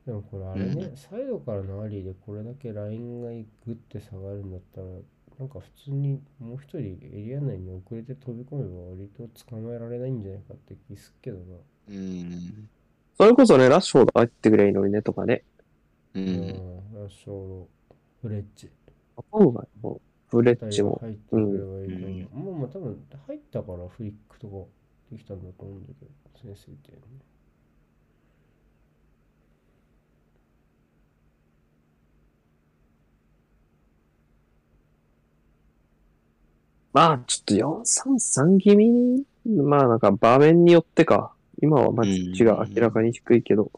[0.06, 4.88] でもこれあれね、サイドからのアリーでこれだけラインがグッて下がるんだったら、
[5.40, 11.44] なんか普通にもう一人エリア内に遅れて飛び込めば割と捕まえられないんじゃないかって気すっけどな。
[11.90, 12.70] うん。
[13.18, 15.44] それこそね、ラッシュフォード入ってくればいいのにねとかね。
[16.14, 16.20] う。
[16.20, 16.48] うんん、
[16.94, 17.68] ラッシュオーロ、
[18.22, 18.70] フレッチ。
[19.32, 22.46] 今回も、ブレッ二ジも、入ってくればいいと思う。
[22.46, 24.56] もうまあ多分入ったからフリックとか
[25.10, 26.12] できたんだと思うんだけど、
[26.54, 26.98] 先生って、ね。
[37.00, 38.90] まあちょっと433気味？
[38.90, 41.32] に、まあなんか場面によってか、
[41.62, 43.72] 今はマティッチが明らかに低いけど、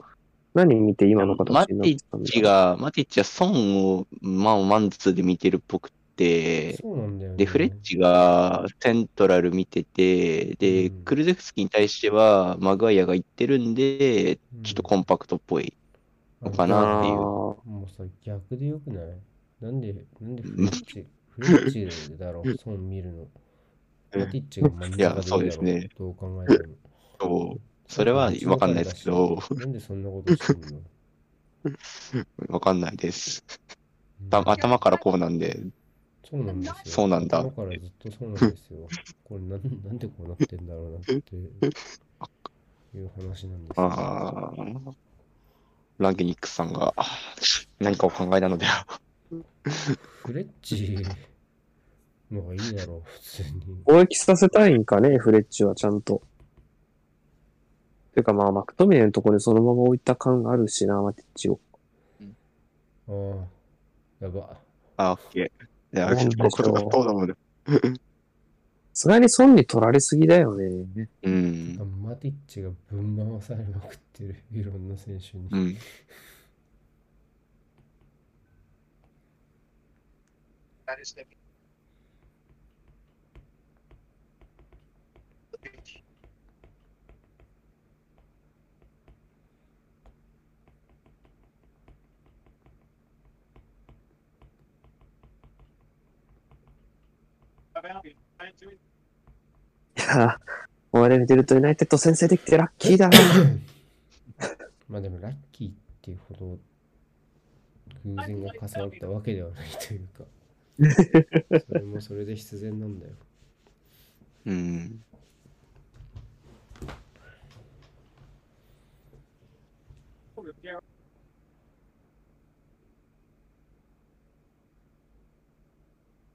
[0.56, 7.36] 何見て今の形マティになってたんだッチが、マティッチは損を、まあ、マンツーで見てるっぽくて、ね。
[7.38, 11.04] で、フレッチがセントラル見てて、で、うん。
[11.04, 14.64] クルゼフスキーに対してはマグワイアが言ってるんで、うん。
[14.64, 15.74] ちょっとコンパクトっぽい
[16.42, 17.14] のかあなっていう。
[17.14, 19.06] ーもうさ、逆でよくない？
[19.62, 21.06] なんで、なんでフレッチ、
[21.38, 23.28] ッチだろ、損見るの。
[24.14, 26.76] マティッチが真ん中でいやそうですねどう考えても。
[27.20, 30.82] そうそれはわかんないですけど、なんでそんなことしてんの？
[32.54, 33.44] わかんないです。
[34.30, 35.60] 頭からこうなんで、
[36.30, 36.76] そうなんですよ。
[36.86, 38.88] そうなんだ頭からずっとそうなんですよ。
[39.26, 43.92] これなんなんでこうなってんだろうなっていう話なんですよ。
[43.92, 44.94] あー
[45.98, 46.96] ランゲニックスさんが
[47.80, 48.88] 何かを考えたのでは。
[50.26, 50.98] フレッチ
[52.32, 53.84] のがいいだろう、普通に。
[53.84, 56.22] 攻撃させたいんかね、フレッチはちゃんと。
[58.14, 61.60] ていうかまあ、マクトミネのところにそのまま置いた感があるしな、マティッチを。
[63.08, 63.12] あ
[64.22, 64.58] あ、やば。
[64.98, 65.98] あ、オッケー。
[65.98, 67.36] いや、なんでしょう結構そうだもんね。
[68.94, 71.08] さすがに損に取られすぎだよね。
[71.24, 71.78] うん。
[72.04, 75.48] マティッチがぶん回されまくってる、いろんな選手に。
[75.50, 75.78] うん。
[99.98, 100.38] いやー、
[100.92, 103.18] 我々見てるとユナイテッド先制できてラッキーだな。
[104.90, 106.58] まあでもラッキーっていうほど
[108.06, 110.24] 偶然が重なったわけではないというか、
[111.68, 113.14] それもそれで必然なんだよ。
[114.46, 115.04] うん。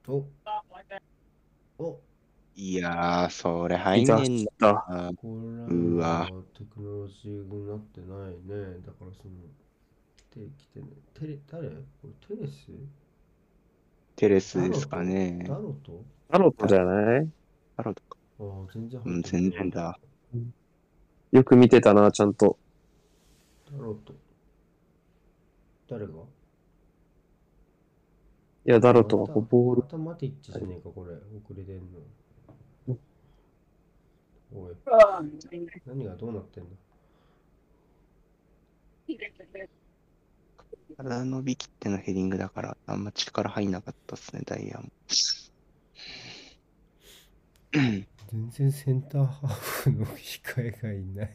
[0.09, 0.24] お
[1.78, 2.00] お
[2.54, 5.12] いやー、それ入んねんだ。
[5.22, 8.78] うわはテクノロジーになってないね。
[8.87, 9.35] だからその、
[10.16, 10.87] 来てきてね。
[11.12, 11.68] テレ、誰？
[11.68, 12.70] これテレス？
[14.16, 15.55] テレスですかねダ。
[15.55, 16.05] ロト？
[16.31, 17.29] タロットじゃない？
[17.76, 18.16] あらとか。
[18.40, 19.70] ああ、全然うん、全然。
[19.70, 19.98] だ。
[21.33, 22.59] よく見てたな、ちゃんと。
[23.70, 24.14] ダロト。
[25.88, 26.12] 誰が？
[26.12, 26.16] い
[28.64, 29.88] や、ダロットはこうボールま。
[29.88, 31.12] たマティッチじゃねえか、これ。
[31.14, 31.22] 遅
[31.57, 31.83] れてんの。
[34.55, 34.74] おい、
[35.87, 36.70] 何がどうなってんだ
[40.94, 44.88] 体伸びきってのヘディングだから、あんま力入んなかったっすね、ダイヤも。
[48.33, 51.27] 全然センターハーフの控えがいない。
[51.27, 51.31] い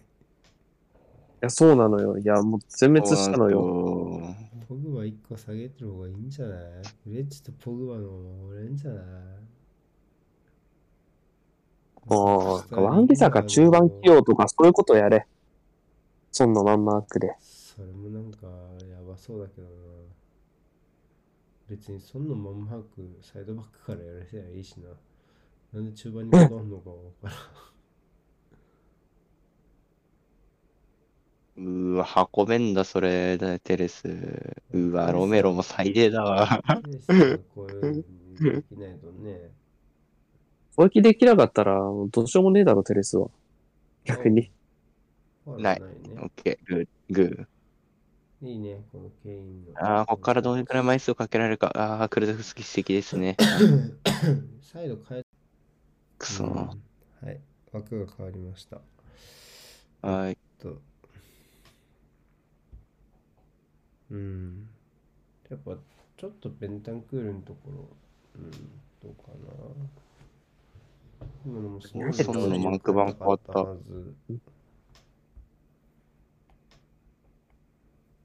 [1.42, 2.18] や、そうなのよ。
[2.18, 3.60] いや、もう全滅したのよ。
[3.62, 4.36] よ。
[4.68, 6.60] ポグバ1個下げてる方がいいんじゃない？
[7.04, 9.04] フレッチとポグバの方が俺んじゃない？
[12.06, 15.26] もう、ワンビサか中盤起用とかそういうことやれ。
[16.32, 17.36] そんなマンマークで。
[17.40, 18.48] それもなんか
[19.22, 19.70] そうだけどな。
[21.70, 24.90] 別にそんなマンマークサイドバックからやらせりゃいいしな。
[25.72, 27.36] なんで中盤に戻るのかわからん。
[31.58, 34.08] うーわ、運べんだ、それ、テレス。
[34.08, 36.64] うーわ、ロメロも最低だわ。
[36.84, 38.06] テレスがこういう
[38.42, 39.52] のできないとね。
[40.76, 41.80] 攻撃できなかったら、
[42.10, 43.30] どうしようもねえだろ、テレスは。
[44.04, 44.52] 逆に。
[45.46, 47.48] ないねオッケー、グー、グ
[48.43, 49.73] いいね、このケインの。
[49.73, 49.99] ー。
[49.99, 51.71] あー、こっからどれくらい枚数をかけられるか。
[51.75, 53.38] あー、クルゼフスキ素敵ですね。
[54.62, 55.25] 再度変え
[56.17, 56.45] くそ。
[56.45, 56.71] うんは
[57.32, 57.39] い。
[57.71, 58.82] 枠が変わりました。
[60.01, 60.38] はい。
[60.60, 60.82] と。
[64.10, 64.67] うん。
[65.49, 65.77] やっぱ、
[66.17, 67.88] ちょっとペンタンクールのところ、
[68.36, 68.58] うん、ど
[69.10, 71.27] うかな。
[71.45, 74.15] 今のもすごいそんなのマーク版変わったはず。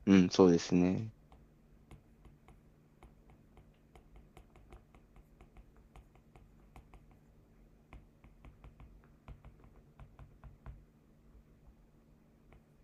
[0.07, 1.11] うん、そうですね。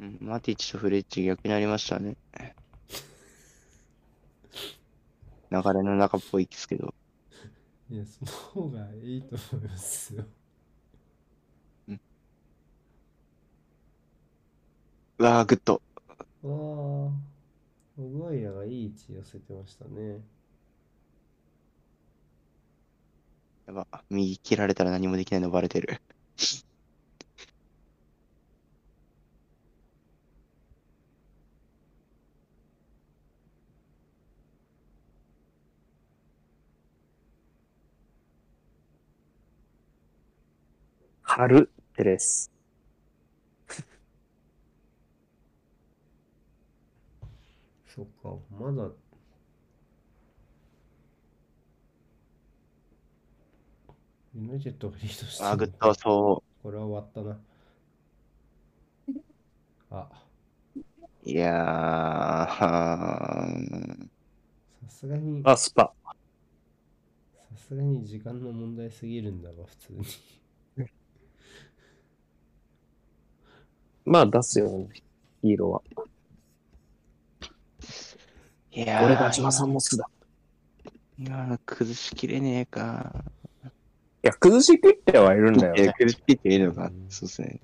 [0.01, 2.17] うん、マティッチとフレッジ逆になりましたね。
[5.53, 6.95] 流れの中っぽいですけど。
[7.91, 10.25] いや、その方がいいと思いますよ。
[15.19, 15.92] うわー、グッド。
[16.45, 17.11] ああ、マ
[17.97, 20.23] グワイアがいい位置寄せてましたね。
[23.67, 26.01] やば、右切られたら何もできないのバレてる。
[41.23, 42.53] 春テレス。
[47.95, 48.89] そっか、まだ。
[54.35, 57.39] ユナイテッドがリードしてあー、グるッド、そこれは終わったな。
[59.91, 60.09] あ、
[60.75, 60.81] う。
[61.31, 62.57] いやー、
[64.87, 65.93] さすがに、あ、スパ。
[66.07, 66.13] さ
[67.69, 70.05] すがに時間の問題すぎるんだわ、普通に。
[74.07, 74.89] まあ出すよね、
[75.43, 76.12] ヒーローは。
[78.75, 80.09] いやー、俺が島さんも好きだ。
[81.19, 83.13] 今の崩しきれねえか。
[83.65, 83.69] い
[84.23, 85.93] や、崩しきってはいるんだよえね。
[85.93, 87.07] 崩しきっていいのかうん。
[87.11, 87.61] そうですね。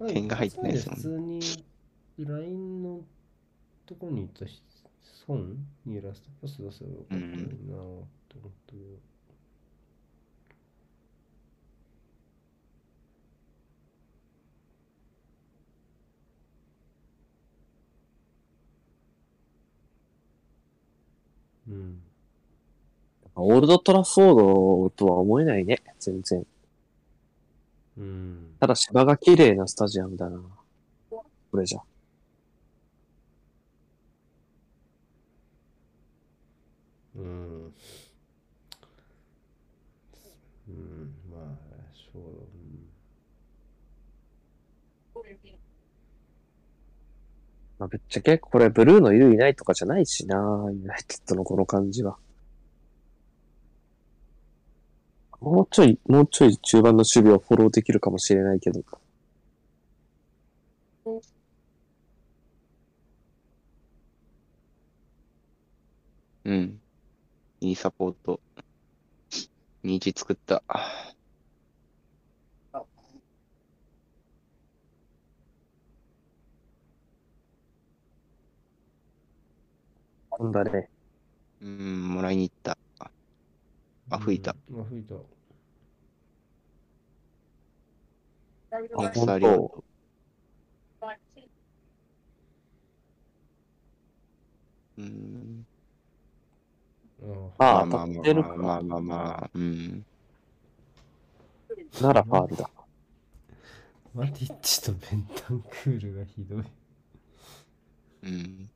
[0.00, 1.40] はい点が入ってないですもん普通に、
[2.18, 3.00] ラインの
[3.86, 4.60] とこにいたし、
[5.28, 5.40] 孫
[5.86, 8.02] にラストパス出せばよかったなぁって思っ
[8.66, 8.82] たけど。
[8.82, 8.98] うん。
[23.34, 24.34] オールドトラフォー
[24.84, 26.46] ドとは思えないね、全然。
[27.98, 28.56] うん。
[28.60, 30.40] ただ芝が綺麗なスタジアムだな。
[31.10, 31.80] これじゃ。
[37.16, 37.72] うん。
[40.68, 41.58] うん、まあ、
[42.12, 42.82] そう、うん
[47.78, 50.36] まあ、ぶっちゃけこれブルーのいるいないとかじゃないしな、
[50.72, 52.16] ユナイテッドのこの感じは。
[55.42, 58.82] もうちょい、もうちょい中盤の守備をフォローできるかもしれないけど。
[66.44, 66.80] うん。
[67.60, 68.40] いいサポート。
[69.82, 70.62] 虹作った。
[80.30, 80.88] ほんだね。
[81.60, 82.81] うん、もらいに行った。
[84.12, 84.54] あ、吹いた。
[84.70, 84.80] うん。
[84.80, 85.14] あ、吹いた。
[88.94, 89.84] コン本当
[94.98, 95.66] うん。
[97.22, 98.54] あああ、まあ当たってるか。
[98.54, 100.04] まあまあまあまあ、うん。
[102.00, 102.70] ならファールだ。
[104.14, 106.64] マティッチとベンタンクールがひどい。
[108.22, 108.70] うん。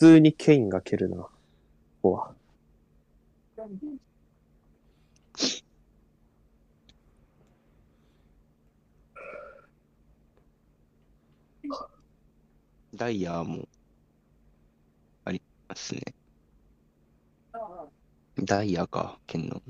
[0.00, 1.16] 通にケインが蹴るな。
[1.18, 1.30] こ
[2.00, 2.34] こは。
[12.94, 13.68] ダイヤも
[15.26, 16.00] ありますね。
[18.42, 19.60] ダイヤか、剣の。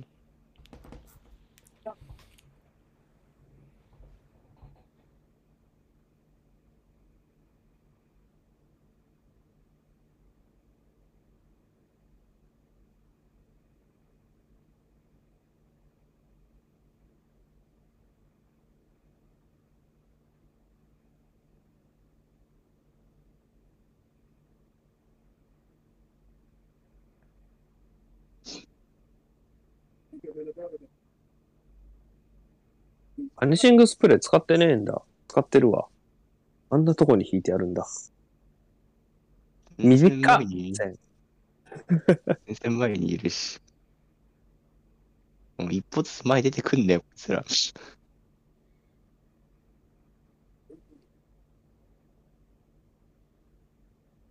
[33.37, 35.03] アニシングスプレー使ってねえんだ。
[35.29, 35.87] 使ってるわ。
[36.71, 37.87] あんなとこに引いてあるんだ。
[39.79, 40.99] 短っ全然前に線
[42.47, 43.61] 全然前にいるし。
[45.59, 47.45] もう一歩ずつ前出てくんだよ、こいつら。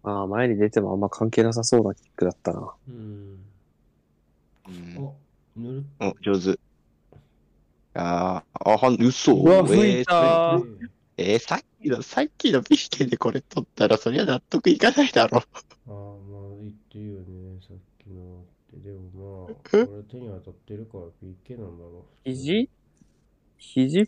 [0.03, 2.74] ああ、前に出てもあんま関係なさそうなキックだったな。
[2.88, 3.39] うん。
[4.68, 5.28] うん
[5.60, 6.60] あ、ぬるお、上手。
[7.93, 9.34] あーあ、はん、嘘。
[9.36, 15.39] うわえー吹いたそれえーさっきの、さっきの PK でこれ取ったら、そりゃ納得いかないだろ。
[15.39, 15.41] あ
[15.88, 18.78] あ、まあ言ってるよね、さっきのって。
[18.78, 22.30] でもまあ、これ手に当たってるから PK なんだろう。
[22.30, 22.70] 肘？
[23.57, 24.01] 肘？
[24.01, 24.07] っ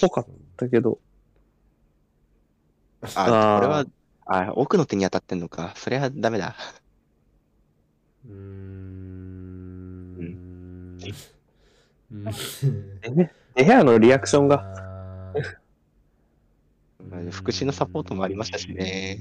[0.00, 0.98] ぽかったけど。
[3.02, 3.86] あ、あーこれは、
[4.26, 5.72] あ、奥の手に当たってんのか。
[5.76, 6.54] そりゃダメだ。
[8.26, 8.99] うーん。
[12.12, 12.24] うん。
[13.54, 14.56] デヘアのリアクションが。
[14.56, 15.34] が
[17.08, 19.18] まあ福祉のサポートもありましたしね。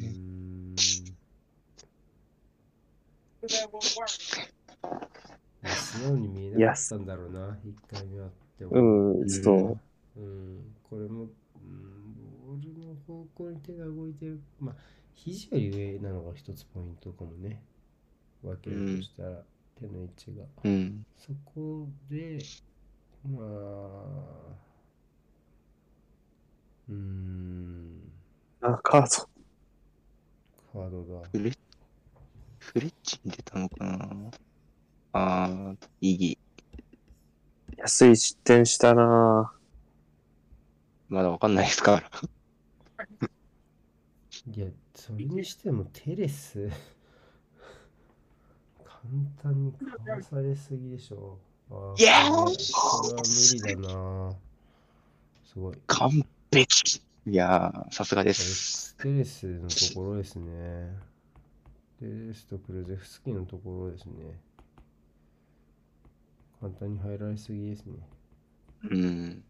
[5.66, 8.72] 素直に見えなかったんだろうな、一回目あっても。
[9.20, 9.80] うん、そう。
[10.20, 11.30] うん、これも、うん、
[12.48, 14.42] ボールの方向に手が動いてる。
[14.60, 14.76] まあ、
[15.14, 17.62] 肘より上なのが一つポイントかもね。
[18.44, 19.44] 分けるとしたら、
[19.80, 20.46] 手の位置が。
[20.64, 21.06] うん。
[21.18, 22.40] そこで、
[23.24, 24.60] まあ、
[26.90, 28.12] うーん、
[28.62, 29.30] あ、カード。
[30.72, 31.30] カードだ。
[31.32, 31.52] フレ
[32.60, 34.32] フレッチに出たのかな
[35.14, 36.40] あー、イギ。
[37.78, 39.52] 安い失点したな
[41.10, 42.10] まだわかんないですから。
[44.54, 46.70] いや、それにしてもテレス、
[48.84, 48.98] 簡
[49.42, 51.40] 単にかわされすぎでしょ。
[51.72, 54.36] あいやーこれこれは無理だな。
[55.52, 55.78] すごい。
[55.88, 57.02] 完璧。
[57.28, 58.96] いやー、さすがです。
[58.98, 60.98] テレスのところですね。
[62.00, 64.40] テレスとクルゼフスキーのところですね。
[66.60, 67.94] 簡単に入られすぎですね。
[68.90, 69.44] うん。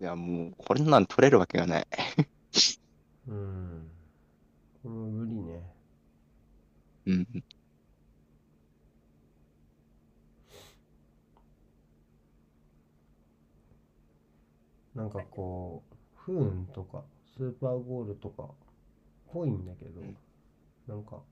[0.00, 1.86] いや、もう、これなん取れるわけがない。
[3.28, 3.90] うん。
[4.82, 5.62] これは無理ね。
[7.06, 7.26] うん。
[14.94, 17.02] なんかこう、不運とか、
[17.36, 18.48] スーパーゴールとか、
[19.32, 20.02] ぽいんだけど、
[20.88, 21.22] なんか、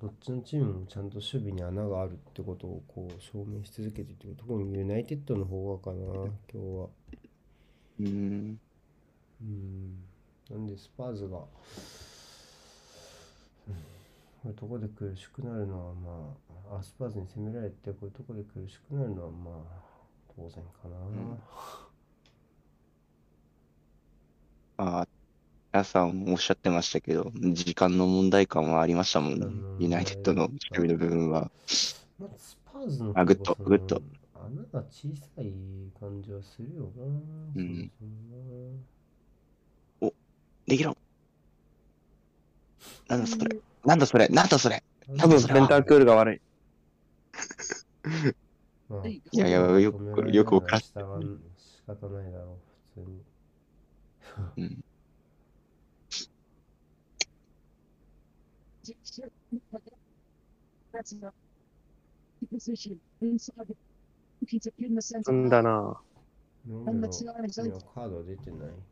[0.00, 6.88] どっちのチームもちゃんと守備に穴があるってことをこう証明し続けている特にユナイテッドの方がかな、今日は。
[8.00, 8.60] うん。
[9.42, 10.11] うん。
[10.50, 11.44] なんでスパーズが、うん
[14.42, 16.36] こういうとこで苦しくなるのはま
[16.72, 19.82] あ、あスパーズに攻められてこういうとこで苦しくなるのはまあ、
[20.36, 21.38] 当然かな。
[24.78, 25.08] あー
[25.72, 29.46] 皆さんおっしゃってましたけど、時間の問題感はありましたもんね
[29.78, 31.50] ユナイテッドの守備の部分は。
[32.18, 35.54] まずスパーズのあグッドグッドその穴が小さい
[35.98, 37.04] 感じはするよな。
[37.04, 38.08] うんそう
[38.40, 39.01] そう
[40.72, 40.96] できろ
[43.08, 46.40] なんだそれなんだそれなんだそれな多分ベンタンクールが悪い。
[48.88, 51.02] まあいやいやよくよくわから仕方
[52.08, 52.58] ないだろ
[52.96, 53.22] う、普通に。
[54.56, 54.84] うん。
[65.02, 65.32] Center.
[65.32, 66.00] んだな
[66.66, 68.91] ロメロにはカード出てない。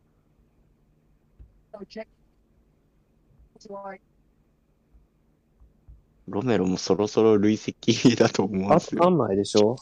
[6.28, 9.02] ロメロもそろそろ累積だと思うんあとですよ。
[9.02, 9.76] 3枚でしょ？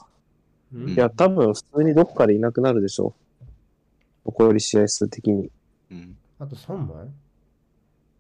[0.72, 3.14] うんいや、多分普通にどっかでいなくなるでしょ
[4.26, 5.50] 残り試合数的に。
[5.90, 6.16] うん。
[6.38, 7.08] あと3枚？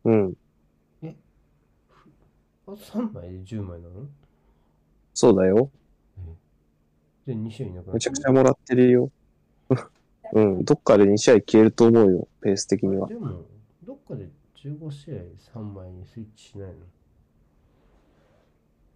[0.04, 0.36] うん。
[2.66, 4.06] あと3枚で10枚なの？
[5.14, 5.70] そうだよ。
[7.26, 9.10] で、2試合いなくなめちゃくちゃもらってるよ。
[10.32, 10.64] うん。
[10.64, 12.28] どっかで2試合消えると思うよ。
[12.40, 13.14] ペース的にはで。
[13.16, 13.44] も、
[14.08, 15.14] かで15試合
[15.60, 16.70] 3枚にスイッチしない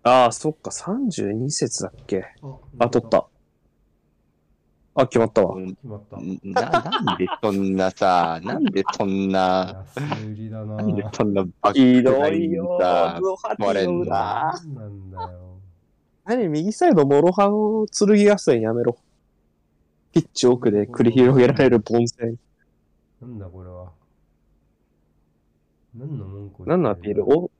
[0.04, 0.70] ああ、そっか。
[0.70, 2.24] 32節だっけ？
[2.42, 3.08] のあ、取っ。
[3.08, 3.26] た。
[4.94, 5.54] あ、決まったわ。
[5.54, 6.16] うん決まった。
[6.18, 10.76] な、なんでそんなさ、 なんでそんな、安売りだな。
[10.76, 12.78] なんでそんなバひどックラインいよ。
[12.80, 14.00] さ、ズオハティの？
[14.00, 14.52] 裏。
[14.52, 15.60] なんなんだよ。
[16.24, 18.96] 何右サイド、モロハの剣合戦やめろ。
[20.12, 22.36] ピッチ奥で繰り広げられる凡戦。
[23.20, 23.71] なんだこれは。
[25.94, 27.24] 何の文句を言ってる何のアピール？
[27.24, 27.50] お？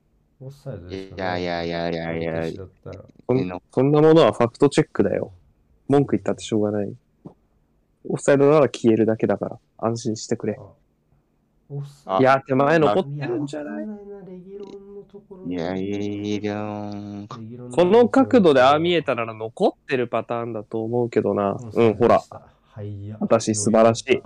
[0.41, 2.99] オフサイドでいすかやいやいやいやいや私だったら。
[3.27, 5.31] そんんなものはファクトチェックだよ。
[5.87, 6.93] 文句言ったってしょうがない。
[8.09, 10.57] オフサイドなら消えるだけだから、安心してくれ。
[10.59, 10.63] あ
[11.69, 13.85] オフサあイいや、手前まあ残ってるんじゃない？
[13.85, 17.27] やわかんないな、レギロンのところいやいやいやレギロン
[17.71, 21.57] この角度でああ見えたなら残ってるパターンだと思うけどな。
[21.73, 22.21] うん、ほら。。
[22.71, 24.21] はいや私素晴らしい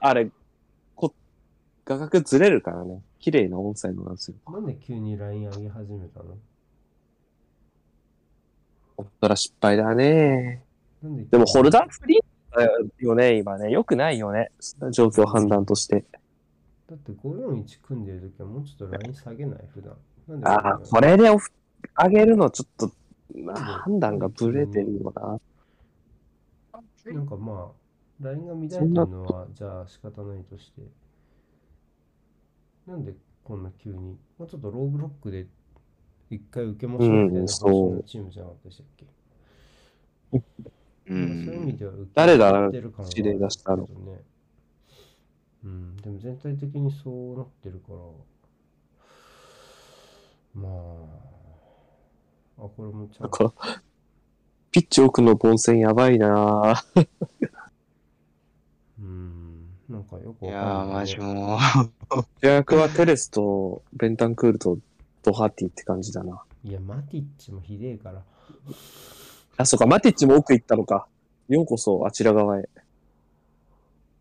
[0.00, 0.32] あれ、こ、
[1.98, 3.02] 画角ずれるからね。
[3.18, 4.36] 綺麗なオンサイドなんですよ。
[4.52, 6.36] なんで急にライン上げ始めたの？
[8.96, 10.62] ほったら失敗だね。
[11.02, 12.64] なんででも、ホルダーフリーだ
[12.98, 13.70] よね、今ね。
[13.70, 14.52] 良くないよね。
[14.92, 16.04] 状況判断として。
[16.88, 19.68] だって541組んでるときはもうちょっとライン下げない？
[19.74, 19.96] 普段。
[20.28, 21.16] なんでああ、これ？
[21.16, 21.50] でオフ、
[21.96, 22.92] 上げるのちょっと、
[23.34, 25.40] まあ判断がブレてるよな。
[27.12, 30.82] なんかまあ、ラインが乱れてるのは、じゃあ仕方ないとして。
[32.86, 33.14] なんで
[33.44, 35.46] こんな急に、もうちょっとローブロックで
[36.30, 37.90] 一回受けましょうみたいなうんそう。
[37.90, 39.06] 話のチームじゃなかったでしたっけ、
[41.08, 41.76] うまあそういう意味ん。
[41.76, 42.80] では受け誰だ入れ
[43.22, 43.88] て出したの。
[45.62, 47.98] うん、でも全体的にそうなってるから、
[50.54, 53.52] まあ、あ、これもちゃんだから、
[54.70, 57.08] ピッチ奥の凡戦やばいなぁ。
[59.00, 59.39] うん、
[59.90, 61.58] なんかよくいやー、わかんない、マジも
[62.40, 64.78] 主役はテレスとベンタンクールと
[65.24, 66.40] ドハティって感じだな。
[66.62, 68.22] いや、マティッチもひでえから。
[69.56, 71.08] あ、そうか、マティッチも奥行ったのか。
[71.48, 72.68] ようこそ、あちら側へ。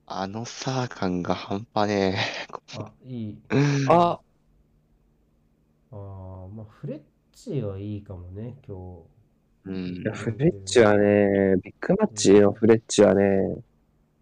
[0.08, 2.18] あのサー感が半端ね
[2.80, 3.38] あ、いい。
[3.52, 3.56] え。
[3.90, 4.20] あ、
[5.92, 7.02] あーまあ、フレッ
[7.32, 9.04] チはいいかもね、今
[9.66, 13.22] うんいや、フレッチはね、ビッグマッチのフレッチはね、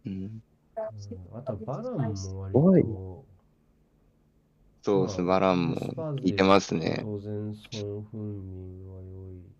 [0.05, 0.43] うん。
[0.77, 3.25] あと、バランも割と。
[4.83, 5.75] そうっす、バランも
[6.23, 6.99] いてますね。
[7.01, 9.57] 当然、ソン・フンミンは良い。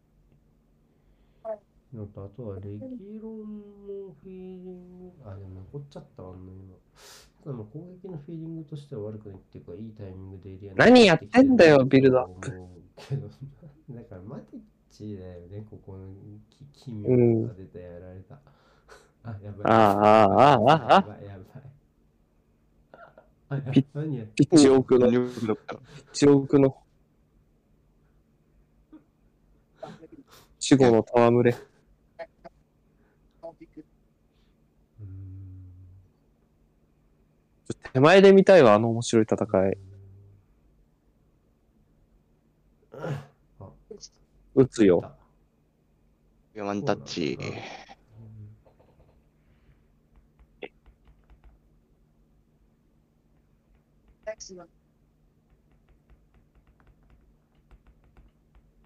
[1.94, 6.76] のと、あとはレギロンのフィーリング、あ、でも残っちゃったわ、あんな今。
[7.44, 12.54] ただまあ攻撃のフィーリングとしては悪くないっていうか、いいタイミングでエリアに何やってんだよビルドアップ
[13.10, 13.28] けど、
[13.90, 14.62] だからマティッ
[14.92, 16.08] チだよね、ここの
[16.50, 18.40] き奇妙うんが出た、やられた。
[19.28, 19.68] あ、やばい。
[19.68, 21.64] ああ、ああ、ああ、ああ、やばい、やばい。
[24.36, 26.76] ピッチ奥の、ピよッ奥の、
[30.60, 31.56] 死後の戯れ。
[37.94, 39.78] 手前で見たいわ、あの面白い戦い。
[43.60, 43.70] あ、
[44.56, 45.04] 打つよ。
[46.56, 47.38] ワンタッチ。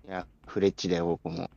[0.07, 1.49] いや、フレッチだよ、僕も。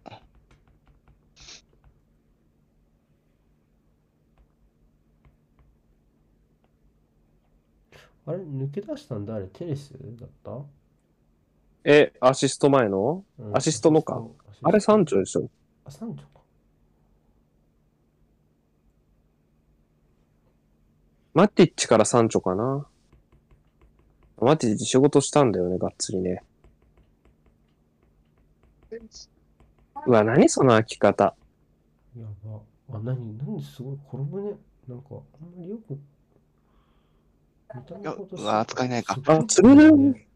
[8.27, 10.63] あれ、抜け出したん誰テレスだった、
[11.85, 13.25] え、アシスト前の？
[13.39, 14.23] うんアシストのか？
[14.63, 15.49] あれ三丁でしょ？
[15.85, 16.41] あ、三丁か。
[21.33, 22.87] マティッチから三丁かな？
[24.45, 26.43] マティッチ仕事したんだよね、がっつりね。
[30.07, 31.35] うわ、何その開き方。
[32.17, 32.61] やば。
[32.97, 34.53] あ、なに、なんですごい転ぶね。
[34.89, 35.99] なんか、あんまりよく。
[38.37, 40.29] うわ使えないかあ釣れるね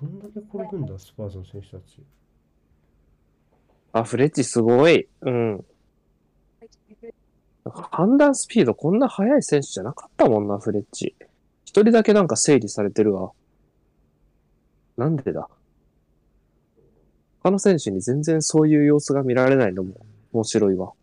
[0.00, 2.02] どんだけ転ぶんだ、スパーズの選手たち。
[3.92, 5.08] あ、フレッチすごい。
[5.22, 5.64] うん。
[7.64, 11.14] 判断スピードこんな速い選手じゃなかったもんな、フレッチ。
[11.68, 13.30] 一人だけなんか整理されてるわ。
[14.96, 15.50] なんでだ？
[17.42, 19.94] 他の選手に全然そういう様子が見られないのも
[20.32, 20.94] 面白いわ。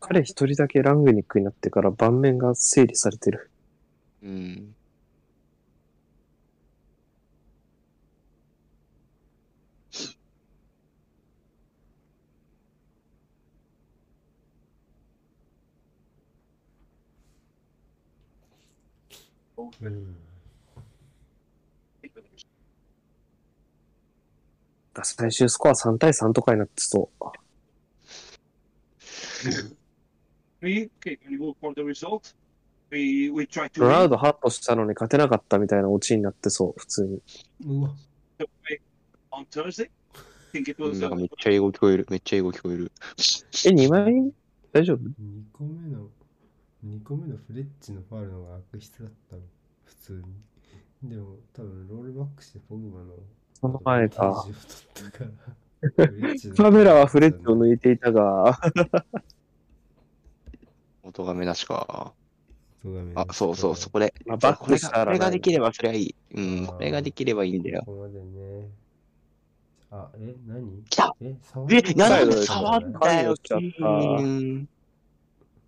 [0.00, 3.50] 彼一人だけラングニックになってから盤面が整理されてる。
[4.22, 4.74] うん。
[25.02, 27.24] 最終スコア3対3とかになってそう。
[33.76, 37.22] ロナウドハットしたのに勝てなかったみたいなオチになってそう、普通に。
[37.66, 37.90] うわ。
[38.38, 38.52] なんか
[40.52, 42.06] uh, めっちゃ英語聞こえる。
[42.10, 42.90] めっちゃ英語聞こえる。
[43.66, 44.32] え、2枚？
[44.72, 45.10] 大丈夫？2
[45.52, 46.08] 個目の、
[46.84, 49.42] 2個目のフレッチのファールの方が悪質だったの。
[49.84, 50.24] 普通
[51.02, 51.10] に。
[51.10, 53.14] でも、多分ロールバックしてポグマの。
[53.60, 54.46] その前か。
[56.56, 58.58] カメラはフレッチを抜いていたが、
[61.02, 62.14] 音がめなしか。
[63.14, 64.14] あ、そうそう、そこで。
[64.26, 65.52] まあ、バッこれが、クしたらこれができる。
[65.52, 66.14] ればそれはいい。
[66.34, 67.82] うん、これができればいいんだよ。
[67.84, 68.70] ここまでね。
[69.90, 70.82] あ、え、何？
[70.88, 74.68] 来たえ、触え、るなんで最後触ったよ、関与しちゃったうん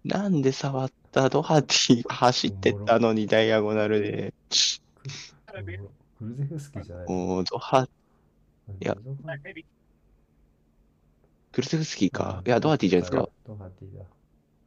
[0.05, 4.35] なんで触ったドハティ走ってったのにダイアゴナルで。
[6.19, 7.89] クルゼフスキーじゃないもう、ドハ、
[8.81, 8.97] いや
[11.55, 12.43] ルセフスキーか。
[12.47, 13.29] いや、ドハティじゃないですか。
[13.47, 14.05] ドハティだ。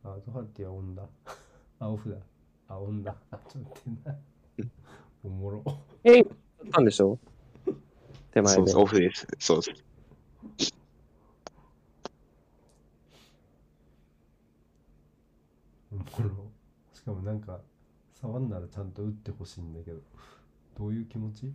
[0.04, 1.04] あ、ドハティはオンだ。
[1.80, 2.18] あ、オフだ。
[2.68, 3.16] あ、オンだ。
[3.32, 4.16] あ、ちょっと待ってな。
[5.24, 5.64] おもろ。
[6.04, 6.34] えい、だっ
[6.72, 7.18] たんでしょ？
[8.32, 8.84] 手前でそうそう、。
[8.84, 9.28] オフです。
[9.40, 9.84] そうです。
[15.96, 16.52] おもろ。
[16.94, 17.60] しかもなんか、
[18.22, 20.00] 触んならちゃんと打ってほしいんだけど。
[20.78, 21.52] どういう気持ち？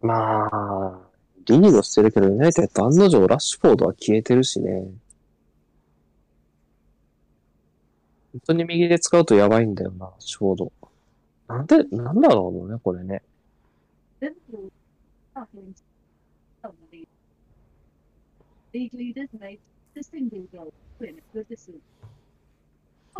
[0.00, 1.00] まあ、
[1.46, 4.88] リードしてるけど、ユナイテッド案の定ラッシュフォードは消えてるしね。
[8.32, 10.72] 本当に右で使うとやばいんだよな、ラッシュフォード。
[11.48, 13.22] なんで、なんだろうね、これね。
[18.72, 18.78] ク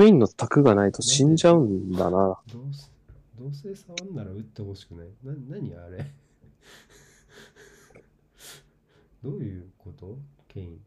[0.05, 2.39] イーンの卓がないと死んじゃうんだな。
[2.53, 2.93] どう,す
[3.39, 5.07] どうせ触んなら打ってほしくない。
[5.25, 6.05] な何あれ？
[9.23, 10.19] どういうこと？
[10.49, 10.81] ケイン。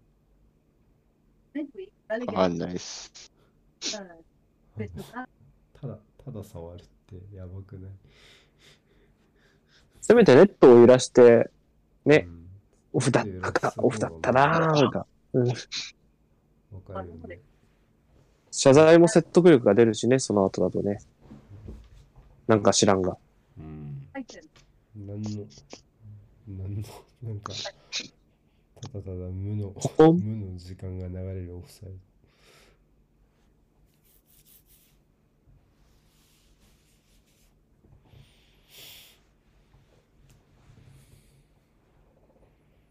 [2.08, 3.32] あかんないっす。
[5.74, 7.92] ただ、ただ触るってやばくない？
[10.02, 11.50] せめてネットを揺らして、
[12.06, 12.28] ね。
[12.94, 15.06] オフだったか、オフだったなーか。
[15.34, 15.54] うんわ
[16.82, 17.40] かるよね。
[18.52, 21.00] 謝罪も説得力が出るしね、その後だとね。
[22.48, 23.18] なんか知らんが。
[23.58, 23.66] うん。
[23.66, 25.16] んの、
[26.48, 26.84] なんの、
[27.24, 31.96] なんか、ただただ無の、こ無の時間が流れるオフサイド。
[31.96, 32.10] found
[42.32, 42.80] うん。
[42.80, 42.89] Titan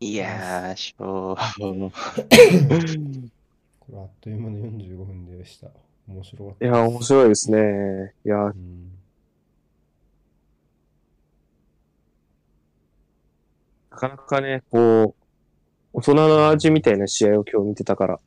[0.00, 1.36] いやー、しょう。
[1.36, 1.42] こ
[3.92, 5.68] れあっという間の45分でした。
[6.08, 6.64] 面白かった。
[6.64, 8.14] いや、面白いですね。
[8.24, 8.90] いや、うん。
[13.90, 15.22] なかなかね、こう、
[15.92, 18.20] 大人の味みたいな試合を今日見てたから、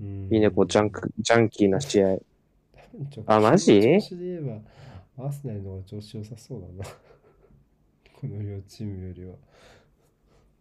[0.00, 0.28] うん。
[0.32, 2.18] いいね、こう、ジャンク、ジャンキーな試合。
[3.26, 3.80] あマジ？
[3.80, 4.40] 調子で言え
[5.16, 6.84] ば、アーセナルの方が調子良さそうだな。
[8.20, 9.34] この両チームよりは。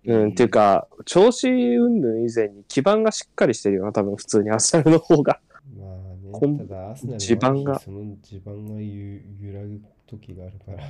[0.08, 5.42] うん、っていうか、調子云々以前に基盤がしっかりしてるよな、多分普通にアーセナルの方が。
[5.76, 10.84] まあね、こんただアーセナルの地盤がその地盤がゆ揺らぐ時があるから。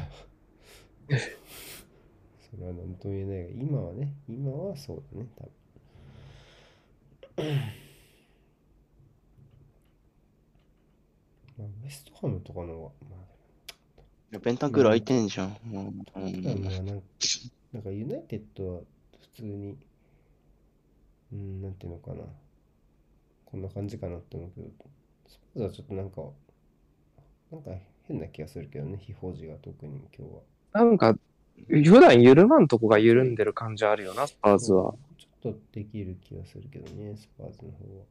[2.51, 5.51] それは何とも言えないが、今はね、今はそうだね、多分。
[11.57, 12.91] まあ、ウェストハムとかの
[14.31, 15.55] まあ、ベンタンクール空いてんじゃん。
[15.71, 16.69] うんなんか、
[17.73, 18.79] なんかユナイテッドは
[19.21, 19.77] 普通に、
[21.31, 22.23] うん、なんていうのかな。
[23.45, 24.69] こんな感じかなって思うけど、
[25.27, 26.21] スパーズはちょっとなんか、
[27.51, 27.71] なんか
[28.07, 30.41] 変な気がするけどね、非表示が特に今日は。
[30.73, 31.15] なんか、
[31.67, 34.95] 普段緩まんとこが緩んでる感じあるよな、スパーズは。
[35.17, 38.03] ちょっとできる気がするけどね、スパーズの方は。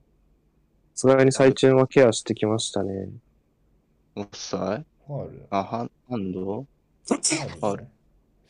[0.94, 3.08] さすがに最近はケアしてきましたね。
[4.16, 5.46] オフサイファール？
[5.50, 6.62] あ、ハンハンド？
[6.62, 7.86] ファールファール。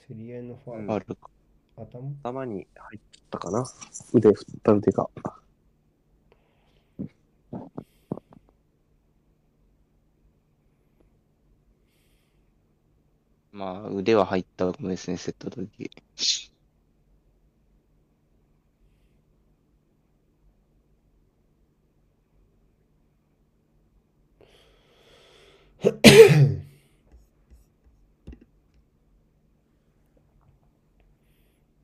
[0.06, 1.30] 競り合いのファール、あるか。
[1.76, 2.10] 頭？
[2.22, 3.00] 頭に入っ
[3.30, 3.64] たかな？
[4.12, 5.08] 腕振った腕が。
[13.52, 15.90] まあ、腕は入ったかもですね、セット時。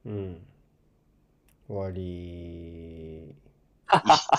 [0.06, 0.40] うん。
[1.68, 3.34] 終わり。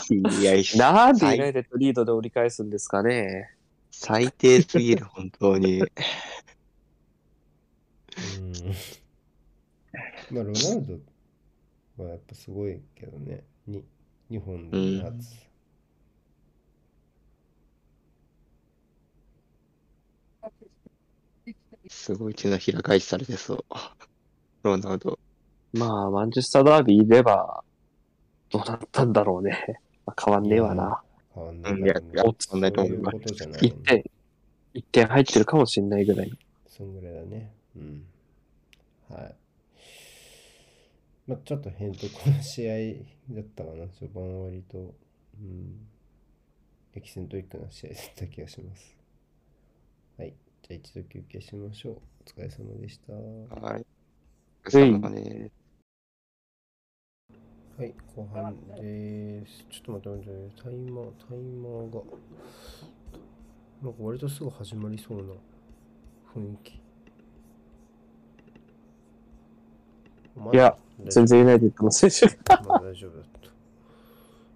[0.09, 3.51] いや、なんで最ユナイテッドリードで折り返すんですかね。
[3.91, 5.79] 最低すぎる、本当に。
[5.79, 5.87] うん。
[10.31, 10.53] まあ、ロナウ
[11.97, 13.43] ドはやっぱすごいけどね。
[13.67, 13.83] に
[14.29, 15.50] 日本で初。
[21.91, 23.65] すごい手のひら返しされてそう。
[24.63, 25.19] ロナウド。
[25.73, 27.63] まあ、マンチェスターダービーいれば、
[28.49, 29.81] どうなったんだろうね。
[30.07, 31.03] まあ、変わんねえわな。
[31.35, 34.03] 変わんないうんいやいやそんなと思いますそういうことじゃない1点、
[34.73, 36.31] 一点入ってるかもしんないぐらい。
[36.67, 37.53] そんぐらいだね。
[37.75, 38.05] うん。
[39.09, 39.35] はい。
[41.27, 42.75] まあ、ちょっと変とこの試合
[43.35, 43.87] だったかな。
[43.89, 45.87] 序盤は割と、うん。
[46.93, 48.95] エキセントリックな試合だった気がします。
[50.17, 50.33] はい。
[50.71, 51.93] じゃあ一度休憩しましょう。
[51.93, 51.97] お
[52.29, 53.11] 疲れ様でした。
[53.11, 53.85] はい。
[54.65, 55.51] お疲れ様です。
[57.77, 59.65] はい、後半です。
[59.69, 62.01] ちょっと待って待って待って、タイマー、タイマーが、
[63.83, 65.23] なんか割とすぐ始まりそうな
[66.33, 66.75] 雰囲気。
[70.53, 70.77] いや、
[71.09, 72.61] 全然ユナイテッドの選手が。
[72.61, 73.25] 夫まだ大丈夫だっ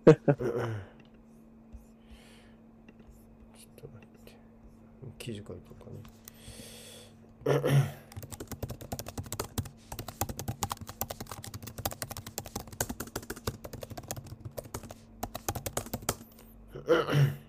[0.06, 0.14] た。
[0.16, 0.38] ちょっ
[3.76, 4.36] と待って。
[5.18, 6.02] 記事書いとかね。
[16.88, 17.45] あ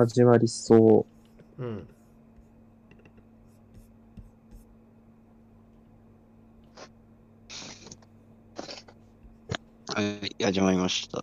[0.00, 1.06] 始まりそ
[1.58, 1.62] う。
[1.62, 1.88] うん。
[9.94, 11.22] はい、始まりました。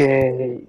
[0.00, 0.68] ん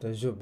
[0.00, 0.36] 大丈夫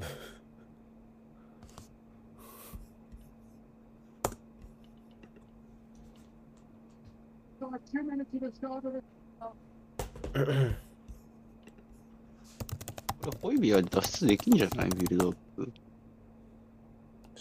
[13.41, 14.89] 小指は脱出できんじゃない？
[14.91, 15.48] ビルド。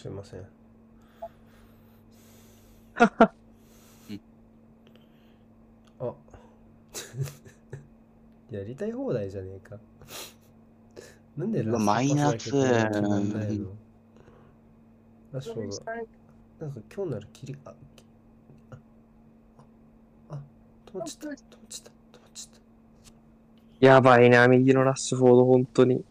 [0.00, 0.40] すいません。
[0.40, 0.42] う
[4.14, 4.20] ん
[6.00, 6.14] あ
[8.54, 9.76] やりたい放題じゃねえか。
[11.36, 13.70] なんでラストマイナパスだけ決まんないツの？
[15.32, 15.56] ラッシュ.
[16.60, 18.04] なんか今日なら切り、あ、き
[18.70, 18.76] あ、
[20.30, 20.40] あ、あ
[20.86, 21.38] 止まっちゃった、止まっ
[21.68, 22.60] ちゃった、止まっちゃっ
[23.80, 23.86] た。
[23.86, 26.04] やばいな、右のラッシュフォード、本当に。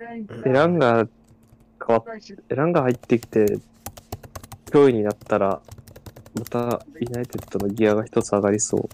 [0.00, 1.06] エランが
[1.90, 2.42] 変わっ、Right.
[2.48, 3.58] エランが入ってきて、
[4.66, 5.60] 脅威になったら、
[6.34, 8.88] またユナイテッドのギアが一つ上がりそう。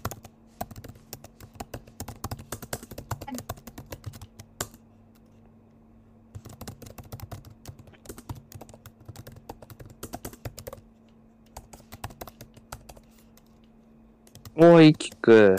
[14.59, 15.55] もういいキック。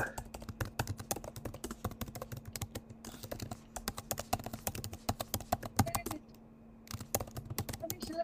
[7.81, 8.19] Let me see.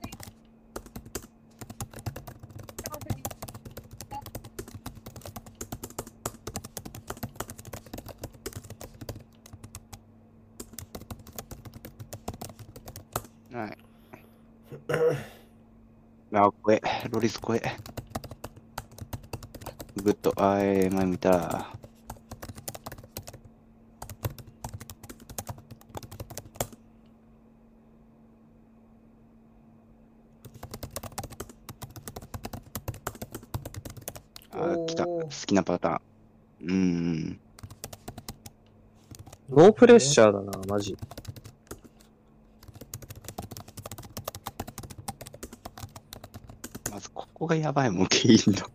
[13.53, 13.79] はい。
[16.33, 16.51] あ、
[17.11, 17.63] こえ、ロリスこえ。
[19.97, 21.75] グッド、あー、前見た。
[34.51, 35.07] あー、来た。
[35.07, 36.01] 好きなパターン。
[36.61, 37.41] うーん。
[39.49, 40.95] ノープレッシャーだな、マジ。
[46.91, 48.71] まず、ここがやばいもん、ケインの。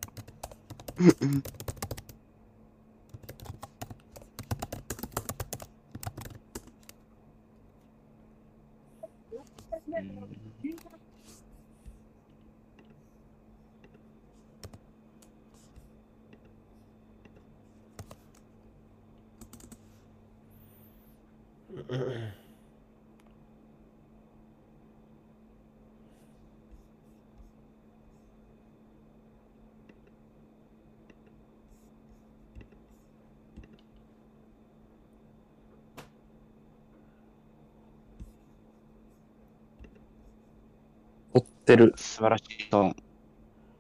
[41.70, 41.94] てる。
[41.96, 42.96] 素晴らしいトーン。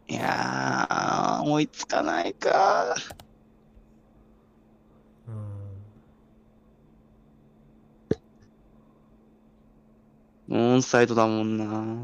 [0.10, 2.96] いやー、思いつかないか。
[5.28, 5.32] う
[10.58, 12.04] んオンサイドだもんな。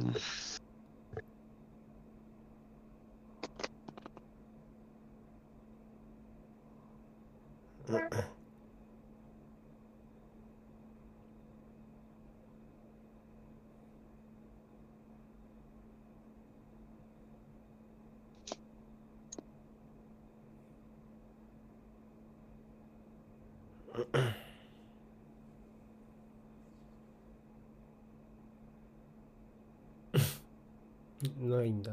[31.39, 31.91] ないんだ。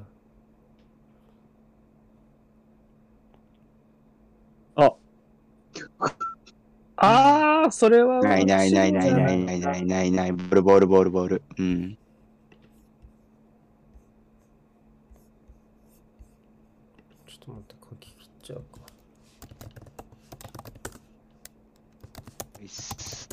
[6.96, 8.20] あー、それは。
[8.20, 10.32] ないないないないないないないないない。
[10.32, 11.42] ボールボールボールボール。
[11.58, 11.98] うん。
[17.26, 18.80] ちょっと待って、書き切っちゃうか。
[22.60, 23.28] いいっす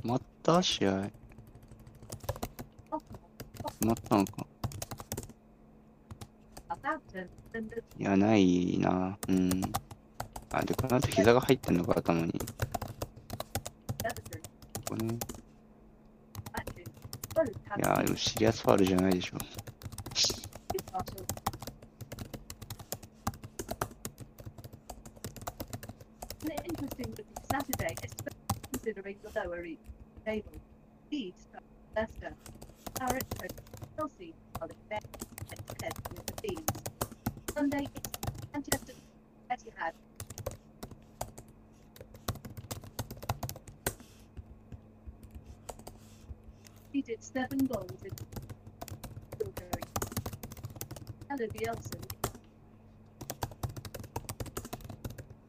[0.00, 0.22] 止まっ
[0.62, 1.10] 試合。
[3.80, 4.46] 止まったのか。
[7.98, 9.18] いや、ないな。
[9.28, 9.62] うん。
[10.52, 12.32] あ、で、この後膝が入ってんのか、頭に。
[12.32, 12.40] こ
[14.90, 15.18] こね。
[17.76, 19.38] いや、でもシリアスファールじゃないでしょ。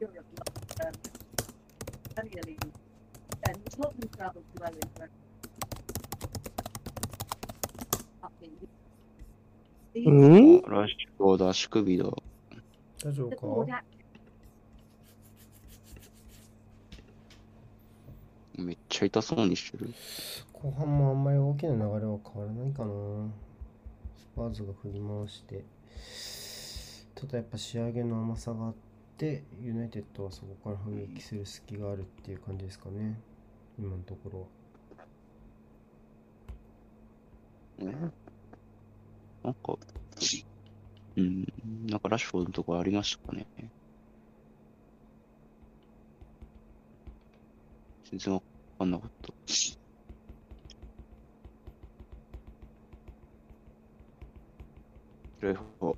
[0.02, 0.08] う
[10.12, 10.62] ん？
[10.62, 12.06] ラッシュフォード足首だ。
[12.06, 13.84] 大丈夫か.
[18.58, 19.94] めっちゃ痛そうにしてる。
[20.54, 22.92] 後半もあんまり大きな流れは変わらないかな。
[24.18, 25.64] スパーズが振り回して。
[27.16, 28.89] ただやっぱ仕上げの甘さがあって、
[29.26, 33.20] ユナイテッドはそこから反撃する隙があるっていう感じですかね。
[33.78, 34.48] 今のところ
[37.86, 37.92] は。
[37.92, 38.12] ね
[39.44, 39.78] なんか、
[41.18, 41.46] うん、
[41.88, 43.46] なんかラッシュフォードのところありましたかね。
[48.10, 48.42] 全然わ
[48.78, 49.34] かんなかった。
[55.40, 55.96] 広い方。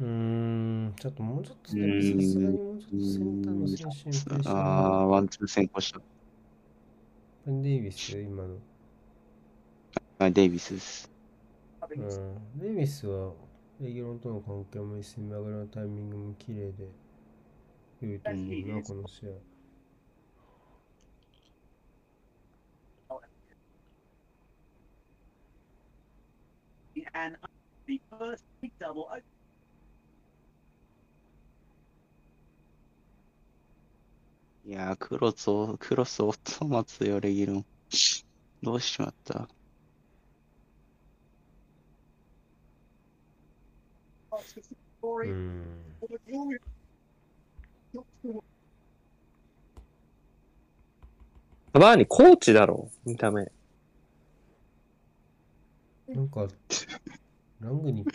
[0.00, 0.59] うーん、
[1.00, 6.00] ちょっともうちょっとさすがにもうちょっとセンターの選手にプレッシャーがああー、ワンツー先行した。
[7.46, 8.58] ベン・デイビス、今の。
[10.18, 11.10] あデイビスです。
[11.90, 13.32] うん、デイビスは
[13.80, 16.88] レギュロンとの関係もいいし、目上がりのタイミングも綺麗で
[18.02, 18.44] 良いと思う
[18.76, 19.30] な、この試合。
[27.14, 27.36] and
[27.86, 29.08] the first big double.
[34.70, 37.66] いやー、クロスを、クロスをと待つよ、レギュロン。
[38.62, 39.48] どうしちまった？
[45.02, 45.64] うん。
[51.72, 53.50] カバーニコーチだろ、見た目。
[56.06, 56.46] なんか、
[57.58, 58.12] ラングニック、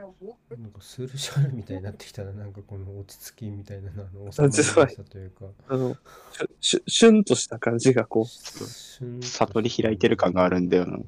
[0.00, 5.94] なんかスルシャルみたいになってきたら、なんかこの落ち着きみたいなの、あの、収まりましたというか、あの、
[6.30, 10.98] しゅ、しゅ、シュンとした感じがこう、悟悟り開いてる感があるんだよな。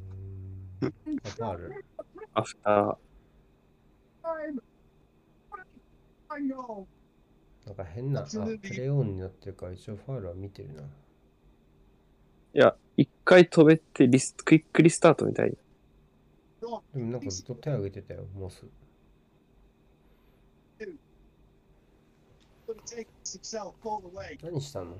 [1.23, 1.85] パタール。
[2.35, 2.97] アフター.
[7.67, 10.83] なんか変な、あ、プレイオンになってるから、一応ファウルは見てるな。
[10.83, 10.87] い
[12.53, 15.57] や、一回止めてリス、クイックリスタートみたいに。
[16.61, 18.67] でもなんかずっと手挙げてたよ、モス。
[24.43, 24.97] 何したの？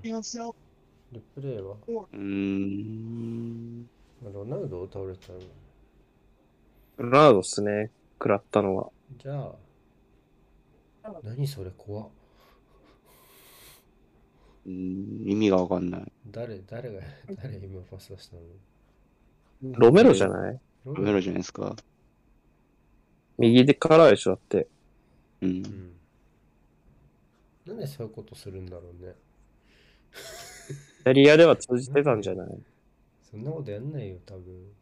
[1.13, 1.77] リプレイは？
[1.87, 3.89] うーん。
[4.33, 5.41] ロナウドを倒れてたの？
[6.99, 8.91] ロナウドっすね、食らったのは。
[9.19, 9.53] じゃ
[11.05, 12.09] あ、何それ怖っ
[14.67, 16.13] うーん意味がわかんない。
[16.31, 17.01] 誰、誰が、
[17.43, 18.43] 誰今パス出したの？
[19.79, 20.61] ロメロじゃない？
[20.85, 21.77] ロロメロじゃないですか。
[23.39, 24.67] 右でからでしょ、だって。
[25.41, 25.47] う。
[25.47, 25.93] うんん。
[27.67, 29.15] なんでそういうことするんだろうね。
[31.01, 32.49] イタリアでは通じてたんじゃない？
[33.23, 34.75] そんなことやんないよ、多分。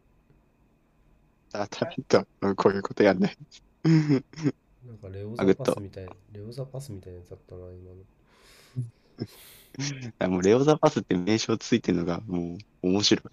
[1.53, 2.25] あ、たびと、
[2.55, 3.37] こういうことやんない。
[4.85, 8.03] なんかレオザパスみたい、レオザパスみたいなやつだったな、今の。
[10.19, 13.23] あもうレオザパスって名称ついてるのがもう面白い。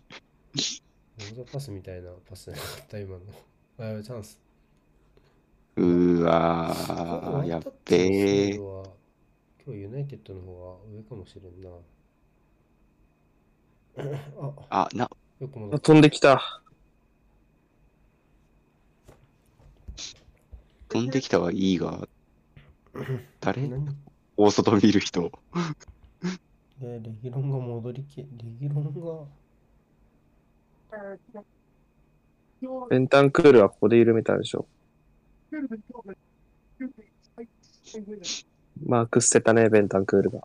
[1.18, 3.22] レオザパスみたいなパスじゃなかった、今の。
[3.78, 4.40] あ、やばいチャンス。
[5.76, 7.96] うーわー、やっべ
[8.44, 8.52] え精。
[8.52, 8.97] 度は
[9.68, 11.68] 今日ユナイテッドの方が上かもしれんな。
[14.70, 15.10] あ、 あ、な、
[15.40, 15.78] よく戻った。
[15.80, 16.62] 飛んできた。
[20.88, 22.08] 飛んできたはいいが、
[23.40, 23.68] 誰？
[23.68, 23.94] 何？
[24.38, 25.30] 大外見る人。
[26.80, 28.26] えレギロンが戻りき、レ
[28.58, 29.26] ギロンが、
[30.96, 34.66] uh, ベンタンクールはここでいるみたいでしょ。
[38.86, 40.40] マーク捨てたね、ベンタンクールが。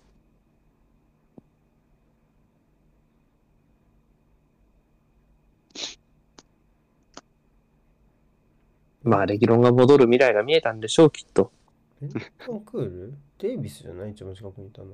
[9.03, 11.51] まあ、レギロンが戻る未来が見えたんでしょう、きっと。
[12.01, 14.11] ベンタンクールデイビスじゃない？
[14.11, 14.87] 一番近くにいたの。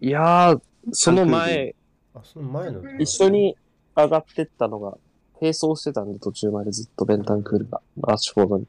[0.00, 1.74] いやー、その前、
[2.14, 2.82] あ、その前の。
[2.98, 3.28] 一緒。
[3.28, 3.56] に
[3.94, 4.98] 上がってったのが、
[5.40, 8.66] 並走してたんで、途中までずっとベンタンクールが、ラッシュフォードに。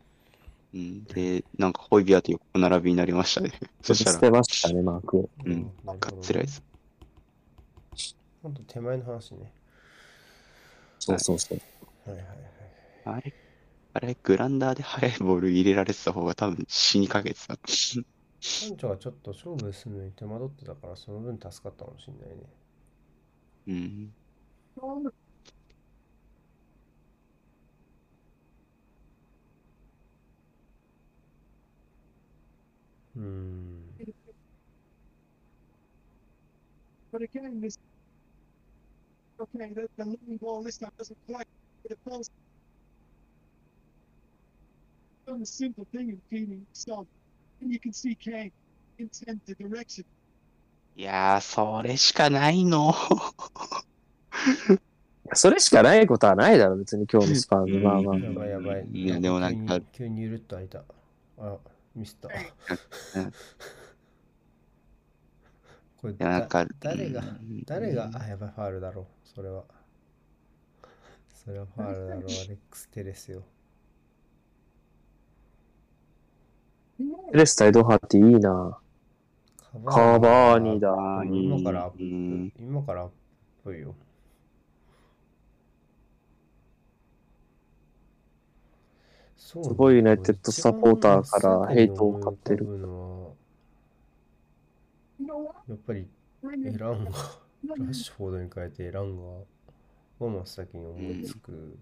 [0.78, 1.04] うん。
[1.06, 3.52] で、なんかホイビアと横並びになりましたね。
[3.82, 5.30] そしたら、捨てましたね、マークを。
[5.46, 6.62] うんなるほどがっつらいです。
[8.44, 9.52] ほんと手前の話ね。
[11.00, 11.60] そうそうそう。
[12.10, 12.38] はいはいはい。
[13.06, 13.34] あれ、
[13.94, 17.58] あれ、グランダーで速いボール入れられてた方が多分死にかけてた。
[17.58, 22.44] 館長がちょっと勝負するのに手間取ってたから、その分助かったかもしれないね。
[23.68, 24.14] うん。
[33.18, 33.84] うん。
[37.12, 37.80] But again, this
[39.40, 39.74] okay.
[39.74, 41.48] The, the long ball this time doesn't quite
[41.84, 42.32] hit a post.
[45.26, 47.06] Done a simple thing in feeding stuff,
[47.62, 48.52] and you can see Kane
[49.00, 50.06] intent the direction.
[50.96, 52.94] いやー、それしかないの。
[55.34, 57.80] それしかないことはないだろ、別に今日のスパーズ。
[57.80, 58.18] まあまあ。
[58.18, 58.88] やばいやばい。
[58.92, 60.84] いやでもなんか急にゆるっと開いた。
[61.40, 61.58] あ、
[61.98, 62.30] ミスった。
[62.30, 63.34] うん
[65.98, 69.06] これいや、なんかだ、誰がうん誰が、あ、やばい、ファールだろう。
[69.28, 69.66] それは。
[71.34, 72.24] それはファールだろう。
[72.26, 73.44] アレックス・テレスよ。
[77.32, 78.80] テレス対ドハティいいな
[79.86, 80.90] カカバーニだ。
[81.26, 82.54] 今からアップうん。
[82.60, 83.10] 今からアッ
[83.64, 83.96] プよ。
[89.48, 92.68] すごいユナイテッドサポーターからヘイトを買ってる?
[95.70, 96.06] やっぱり
[96.66, 97.12] エ.ランが、
[97.66, 99.40] ラッ.シュフォードに変えてエランが、
[100.20, 101.78] が真っ先に思いつく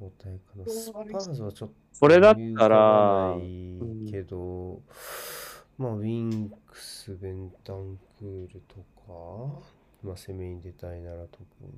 [0.00, 0.64] 交代かな。
[0.66, 3.36] スパーズはちょっとこれだったら
[4.10, 4.80] けど、
[5.76, 9.60] まあ、ウィンクス、ベンタンクールとか、
[10.02, 11.68] まあ、攻めに出たいなら特に。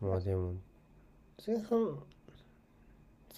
[0.00, 0.54] まあでも、
[1.46, 1.98] 前半、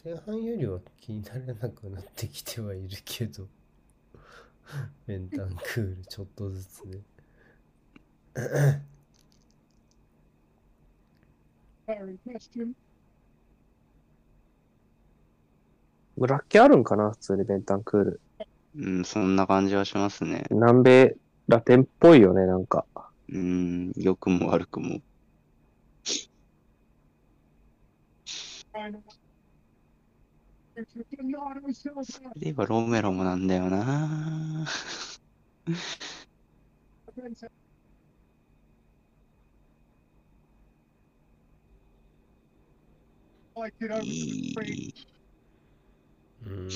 [0.02, 3.46] 前半よりは気にならなくなってきてはいるけど、
[5.06, 7.02] ベンタンクールちょっとずつね。
[16.26, 18.20] ラッキあるんかな普通にベンタンクール。
[18.76, 20.44] うん、そんな感じはしますね。
[20.50, 21.16] 南米
[21.48, 22.86] ラテンっぽいよね、なんか。
[23.28, 25.00] うん、良くも悪くも。
[28.72, 28.82] で
[32.36, 34.66] 言えばロメロもなんだよな。
[44.02, 44.94] いい。
[46.46, 46.68] うん。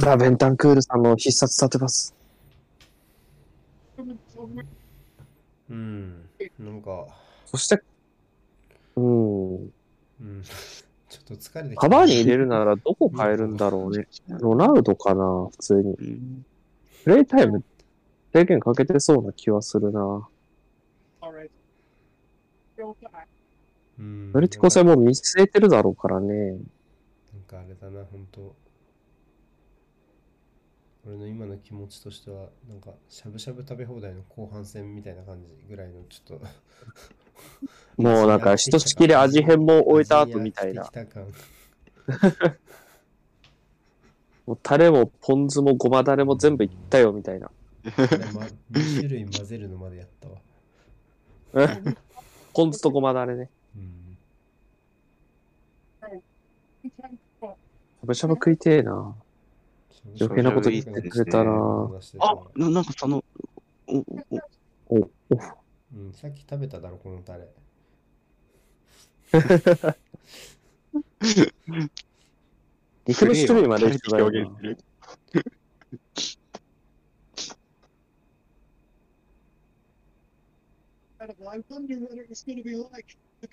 [0.00, 2.14] ザ・ベンタンクールさんの必殺立てます。
[5.70, 6.30] うん。
[6.58, 7.06] なんか、
[7.46, 7.80] そして、
[8.96, 9.54] うん。
[9.64, 9.68] う
[10.24, 10.42] ん。
[11.12, 14.06] ちょっと疲れてカバーに入れるならどこ変えるんだろうね。
[14.28, 15.92] ロナウドかな、普通に。
[15.92, 16.46] うん
[17.04, 17.64] プレイタイム、
[18.32, 20.28] 制限かけてそうな気はするな。
[23.98, 24.32] うん。
[24.32, 26.52] ノリティコ戦も見据えてるだろうからね。
[26.52, 26.58] なん
[27.48, 28.54] かあれだな、本当
[31.04, 36.46] 俺の今の気持ちとしては、なんか、しゃぶしゃぶ食べ放題の後半戦みたいな感じぐらいの、ちょっと、
[37.96, 40.90] もうなんか、ひとしきり味変も終えた後みたいな
[44.46, 47.50] もうタレもポン酢もごまだれも全部いったよみたいな。
[47.84, 51.68] ま2種類混ぜるのまでやったわ。
[52.52, 53.50] ポン酢とごまだれね。
[53.76, 54.18] うん。
[56.82, 59.14] しゃぶしゃぶ食いてえな。
[60.20, 61.52] 余計なこと言ってくれたな
[62.18, 63.22] あ、ななんかその、
[63.86, 64.04] お、お、
[64.90, 65.08] お、お、
[65.94, 67.48] うん、さっき食べただろ、このタレ。
[73.06, 74.78] 肉の種類まで表現する。
[81.22, 83.48] Going to be like the.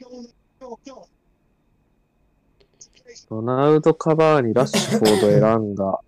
[3.30, 6.00] ロナウドカバーにラッシュフォード選んだ。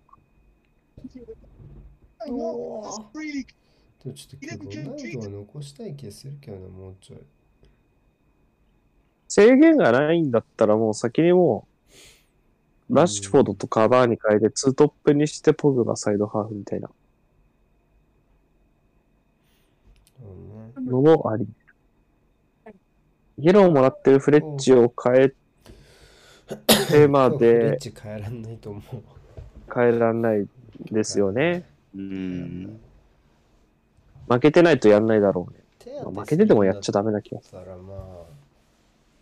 [4.02, 7.18] でもちょっと今日ロナウドは残したい気するけどな、もうちょい。
[9.28, 11.66] 制限がないんだったらもう先にも
[12.90, 16.90] う、ラッシュフォードとカバーに変えてツートップにしてポグがサイドハーフみたいな。
[20.76, 21.46] のもあり。
[23.38, 25.28] イエローもらってるフレッチを変え
[26.88, 29.02] てまフレッでチ変えらんないと思う。
[29.74, 30.46] 変えらんない
[30.90, 31.64] ですよね。
[31.94, 32.80] うん。
[34.28, 35.60] 負けてないとやんないだろうね。
[35.78, 37.98] 手当負けててもやっちゃダメな気がすだからまあ、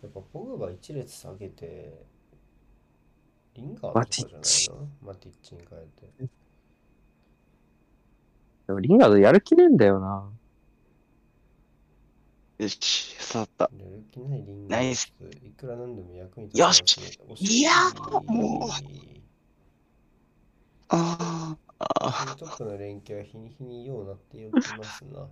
[0.03, 2.05] やっぱポグバ一列下げて、
[3.55, 4.35] リンガーとかマじゃない
[4.79, 4.87] の？
[5.01, 6.07] マティッチに変えて。
[6.19, 6.29] る。
[8.67, 10.29] でもリンガードやる気ねえんだよな。
[12.59, 13.69] よし、刺さった。
[13.77, 15.11] やる気ないリンガーナイス
[15.43, 16.99] いくらなんでも役に立よし
[17.39, 18.69] いやーもう
[20.89, 21.57] ああ、
[21.99, 25.27] あトップの連携は日に日にようなっておきますな。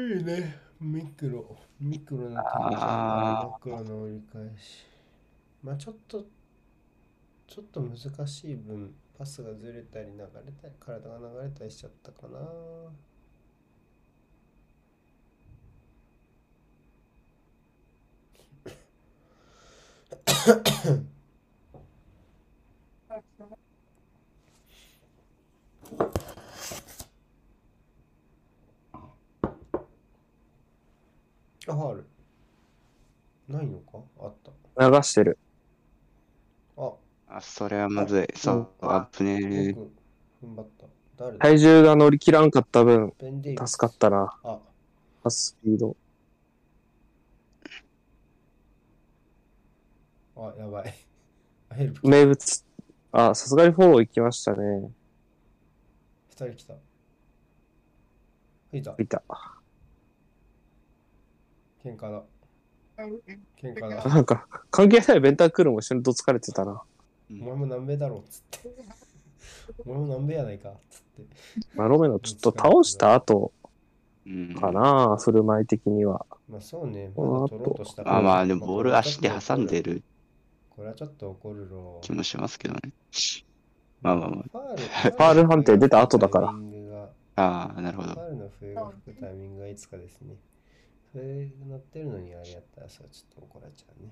[0.00, 0.56] いいね。
[0.80, 1.56] ミクロ。
[1.80, 4.86] ミクロな感じマクロの折り返し。
[5.62, 6.24] まあちょっと、
[7.46, 12.38] ちょっと難しい分、パスがずれたり流れたり、体が流れたりしちゃったかな。
[20.40, 20.46] あ、
[31.66, 32.06] ファール。
[33.48, 33.98] ないのか？
[34.20, 34.34] あっ
[34.76, 34.88] た。
[34.88, 35.38] 流してる。
[36.78, 36.92] あ、
[37.28, 38.26] あ、それはまずい。
[38.38, 39.66] そう、あぶねえ。
[39.68, 39.90] よく
[40.42, 40.86] 踏ん張った。
[41.18, 41.38] 誰だ？
[41.38, 44.34] 体重が乗り切らんかった分、ベンデイビス助かったな。
[44.42, 44.58] あ、
[45.22, 45.94] パススピード。
[50.48, 50.94] あ、やばい。
[51.68, 52.08] あヘルプ。
[52.08, 52.64] 名物。
[53.12, 54.90] あ、さすがにフォロー行きましたね。
[56.30, 56.74] 二人来た。
[58.70, 58.94] 吹いた。
[58.98, 59.22] いた。
[61.84, 62.22] 喧嘩だ。
[63.60, 64.04] 喧嘩だ。
[64.08, 66.82] なんか、関係ないベンタークールも一緒にどつかれてたな。
[67.30, 68.70] お前も南米だろっつって。
[69.84, 71.22] お前も南米やないかっつって。
[71.74, 73.52] まあ、ロメロちょっと倒した後
[74.26, 74.54] うん。
[74.54, 76.26] かな、振る舞い的には。
[76.48, 77.10] まあそうね。
[77.16, 79.82] まだ取ろうとしたからあ、まあでもボール足で挟んで。
[79.82, 80.02] る
[80.70, 81.98] これはちょっと怒るろ。
[82.02, 82.80] 気もしますけどね。
[84.02, 87.10] まあまあまファール ファール判定出た後だからあ。
[87.36, 88.20] ああ、なるほファど。
[88.22, 90.36] ールの笛が吹くタイミングがいつかですね。
[91.12, 94.10] 笛が鳴ってるのにあれやったらさ、ちょっと怒られちゃうね。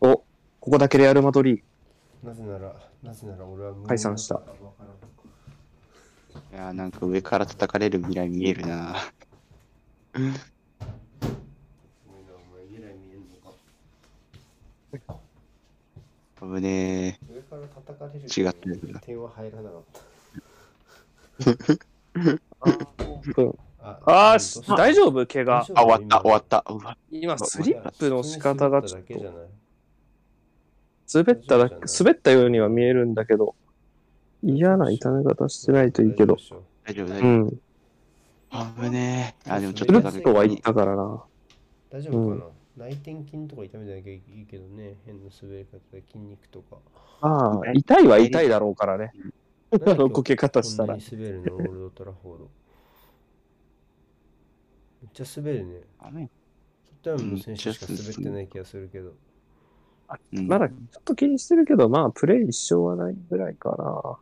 [0.00, 0.16] お、
[0.60, 1.62] ここだけレアル・マドリー。
[2.26, 4.40] なぜなら、なぜなら俺は無解散した
[6.52, 8.96] いやーなんか上から叩かれる未来見えるな。
[10.14, 10.28] ごめ
[12.22, 13.54] んなお前未来見えんのか。
[16.54, 20.00] 危ね上から叩かれる違ってる点は入らなかった。
[22.60, 23.58] あー6分。
[23.80, 24.36] あ
[24.76, 25.26] 大丈夫？
[25.26, 25.58] 怪我。
[25.58, 26.64] あ、終わった、終わった。
[27.10, 29.14] 今、スリップの仕方がちょっと、
[31.14, 33.54] 滑っただけ滑ったようには見えるんだけど、
[34.42, 36.38] 嫌な痛め方してないといいけど大。
[36.38, 37.46] 丈夫大丈夫、大う丈ん。
[37.46, 37.56] 夫。
[38.82, 39.50] 危ねえ。
[39.50, 41.22] あ、でもちょっスルとッとは言ったからな。
[41.90, 46.76] 大丈夫かな、内転筋とか痛めなきゃいいけどね、変な滑り方で筋肉とか。
[47.22, 49.12] ああ、痛いは痛いだろうからね。
[49.72, 50.96] あの こけ方したら。
[50.96, 52.50] 滑るの、オールドトラフォード。
[55.02, 55.80] めっちゃ滑るね。
[56.02, 56.30] ダメ。
[57.02, 59.10] トッテナムの選手しか滑ってない気がするけど。
[59.10, 59.12] う
[60.40, 64.18] んまだちょっと気にしてるけど、まあ、プレイ一生はないぐらいかな。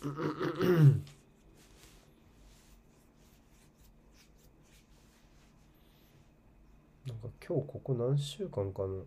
[0.02, 0.12] なん
[7.18, 9.04] か今日ここ何週間かの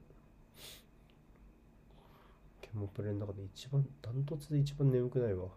[2.61, 5.48] ケモプレの中で一番、ダントツで一番眠くないわ。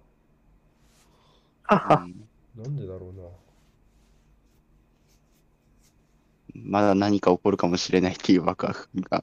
[2.56, 3.28] なんでだろうな。
[6.54, 9.22] まだ何か起こるかもしれないっていうワクワクが。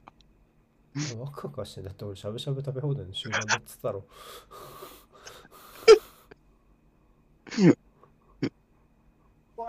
[1.18, 4.04] ワクワクはしてんだって俺しゃぶしゃぶ食べ放題の終盤だっつったろ。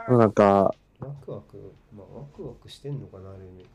[0.07, 3.65] なんか、ワクワク、まあワクワクしてんのかな、ある意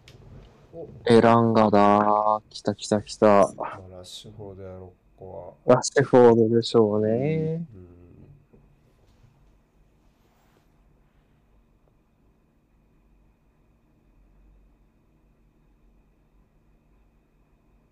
[1.06, 2.40] エランガだ。
[2.48, 3.26] 来た来た来た。
[3.56, 5.74] まあ、ラッシュフォードやろ、ここは。
[5.74, 7.66] ラッシュフォードでしょうね。
[7.74, 7.86] うん。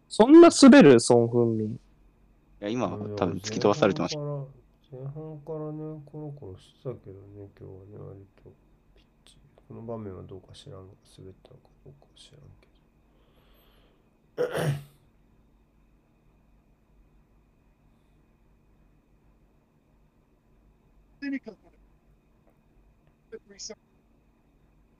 [0.09, 1.69] そんな滑る、ソン・フンミン。
[1.71, 1.79] い
[2.61, 4.58] や、今は多分突き飛ばされてました。
[4.91, 4.97] た。
[4.97, 8.51] 前半からね、コロコロしてたけどね、今日はね、割と
[8.95, 9.37] ピッチ。
[9.55, 12.69] この場面はどうか知らんが、滑ったのかどうかは知らんけ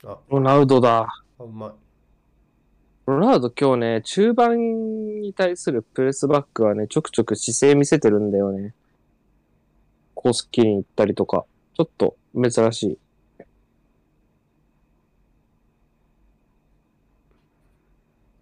[0.03, 0.11] ど。
[0.11, 1.07] あ、 ロナウドだ。
[1.39, 1.71] あ、うまい。
[3.07, 8.75] ロナウド今日ね、中盤に対するプレスバックはね、ちょくちょく姿勢見せてるんだよね。
[10.21, 11.45] コース切りに行ったりとか。
[11.75, 12.97] ちょっと珍しい。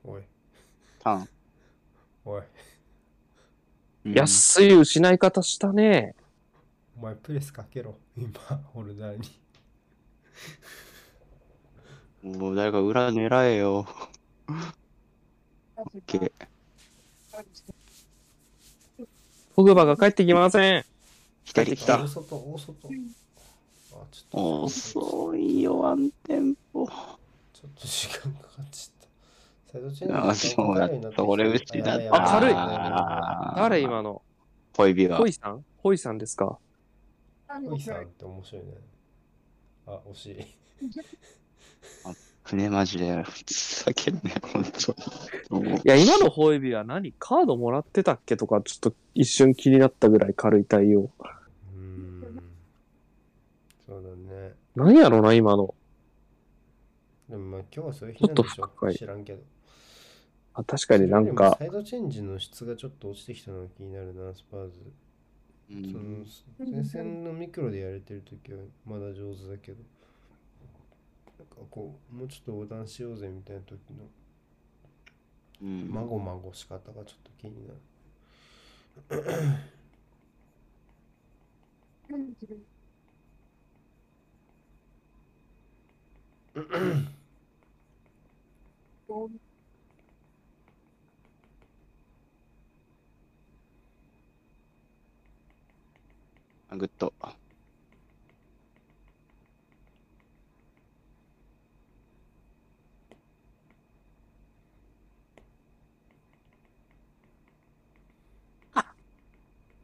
[0.03, 0.23] おい、
[0.97, 1.29] ターン。
[2.25, 2.41] おい。
[4.05, 6.15] うん安い失い方したね。
[6.97, 7.95] お前プレスかけろ。
[8.17, 8.31] 今、
[8.73, 9.19] ホルダー
[12.23, 12.39] に。
[12.39, 13.87] もう誰か裏狙えよ。
[15.75, 16.31] has け a
[19.55, 20.96] ポグバが帰ってきません。
[21.47, 22.89] 左来た大外、大外。
[23.93, 24.63] あ、ちょっと。
[24.63, 26.85] 遅いよ、ワンテンポ。
[26.85, 26.93] ちょ
[27.67, 29.07] っと時間かかっちゃっ
[29.65, 29.71] た。
[29.71, 32.53] サイドチェンジあそうだった俺うちだったあ軽い
[33.61, 34.21] 誰今の？
[34.73, 35.63] 恋人はホイさん？
[35.77, 36.59] ホイさんですか？
[37.47, 38.71] ホイさんって面白いね。
[39.87, 40.45] あ、惜しい。
[42.43, 44.63] 船マジでふざけるね、本
[45.49, 45.75] 当に。
[45.75, 47.13] いや、今のホイビは何？
[47.19, 51.09] カードもらってたっけとか、ちょっと一瞬気になったぐらい軽い対応。
[51.19, 52.43] うーん。
[53.85, 54.53] そうだね。
[54.77, 55.73] 何やろな、今の。
[57.27, 59.41] でもまあ今日はそういう日なんでしちょっと深いょ知らんけど。
[60.53, 64.79] あ確かになんかサ、イドチェンジの質がちょっと落ちてきたのが気になるな、スパーズ。
[65.71, 66.25] うん
[66.57, 69.79] その前線のミクロでやれてるときはまだ上手だけど、
[71.39, 74.07] なんかこう、もうちょっと横断しようぜみたいな時の
[75.63, 77.79] うんまごまごし方がちょっと気になる。
[82.09, 82.15] Go
[86.46, 86.46] あ
[96.69, 97.13] あグッド。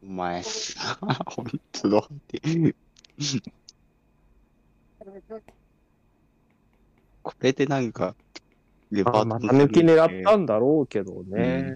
[0.01, 0.97] お前さ、
[1.27, 2.41] 本当だって。
[7.23, 8.15] これでなんか、
[8.91, 11.75] レあまた抜き狙ったんだろうけどね。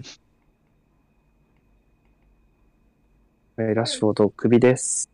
[3.56, 5.10] えーラッシュフォード首です。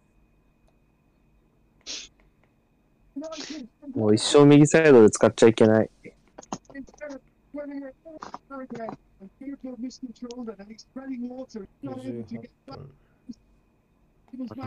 [3.95, 5.91] もう一生右サイドで使っちゃいけない。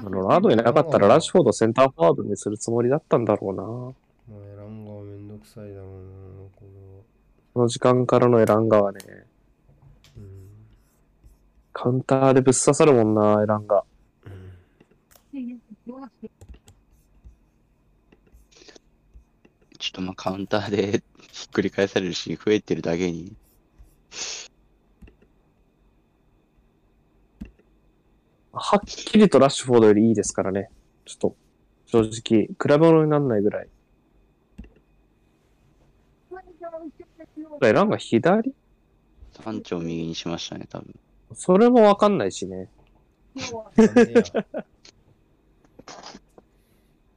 [0.10, 3.64] ロナウドいなかったらラッシュフォードセンターフォワードにするつもりだったんだろうな。
[3.64, 5.07] もうエ
[5.48, 5.90] くさいだろうな、
[6.56, 7.06] こ
[7.54, 9.00] この時間からのエランガはね。
[10.18, 10.50] うん。
[11.72, 13.86] カウンターでぶっ刺さるもんな、エランが。
[14.26, 14.32] うん
[19.80, 23.36] ちょっとまあカウンターでひっくり返されるシーン増えてるだけに。
[28.52, 30.70] はっきりとラッシュフォードよりいいですからね。
[31.06, 31.36] ちょっと、
[31.86, 33.70] 正直、比べ物にならないぐらい。
[37.66, 38.54] エランが左？
[39.44, 40.94] 山頂右にしましたね、多分。
[41.34, 42.70] それもわかんないしね。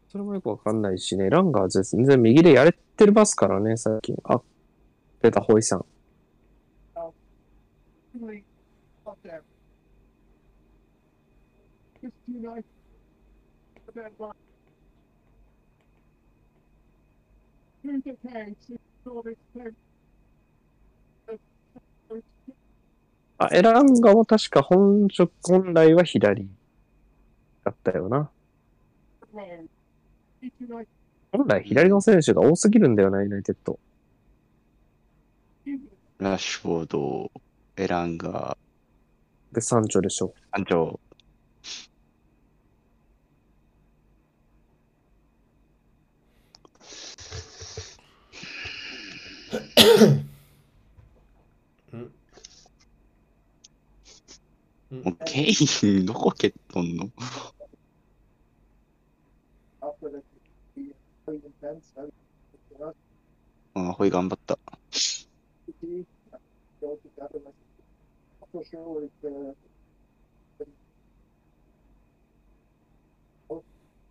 [0.08, 1.30] それもよくわかんないしね。
[1.30, 4.16] ランガーズ全然右でやれてますからね、最近。
[4.24, 4.40] あ、
[5.22, 5.84] 出た、ホイさん。
[23.42, 26.46] あ、エランガも確か本職、本来は左
[27.64, 28.30] だったよな。
[31.32, 33.78] 本来左の選手が多すぎるんだよな、ユナイテッド。
[36.18, 37.32] ラッシュフォード、
[37.76, 40.34] エランガー、で、サンチョでしょ。
[40.52, 41.00] サンチョ。
[49.52, 50.29] う ん
[54.90, 55.54] うケイ
[56.02, 57.10] ンどこ蹴っとんの？
[59.80, 59.86] あ,
[63.74, 64.58] あ、ほい頑張った。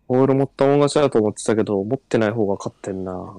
[0.08, 3.36] ボール持った恩返しだと思ってたけど、持ってない方が勝ってんな。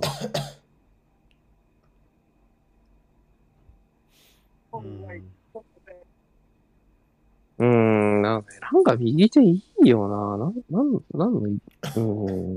[7.61, 10.35] うーん、なんか、なんか右手いいよな。
[10.35, 12.01] なん、なん、なんうー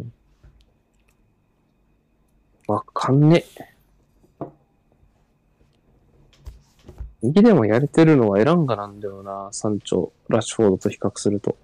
[0.03, 0.13] ん。
[2.67, 3.45] わかんね
[4.41, 4.47] え。
[7.21, 9.51] 右でもやれてるのはエランガなんだよな。
[9.53, 11.55] サンチョ、ラッシュフォードと比較すると。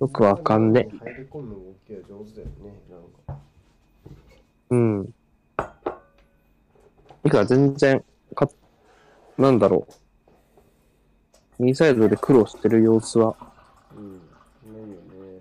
[0.00, 0.96] よくわかんねえ。
[0.96, 3.42] 入り込む動きは上手だよね、なんか。
[4.70, 5.10] うん。
[7.24, 8.06] いいから全然、か、
[9.40, 9.86] なんだろ
[11.58, 11.62] う。
[11.62, 13.34] 右サイドで苦労してる様子は、
[13.96, 14.18] うん。
[14.70, 15.40] ないよね。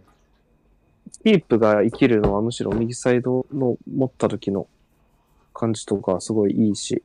[1.21, 4.67] キープが生きるのはむしろ右サイドの持った時の
[5.53, 7.03] 感じとかすごいいいし、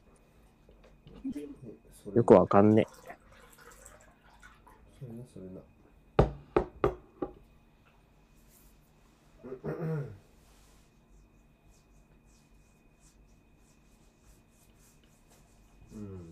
[2.05, 2.87] それよくわかんね
[5.01, 5.61] それな、それな。
[15.95, 15.97] うん。
[15.97, 16.25] え。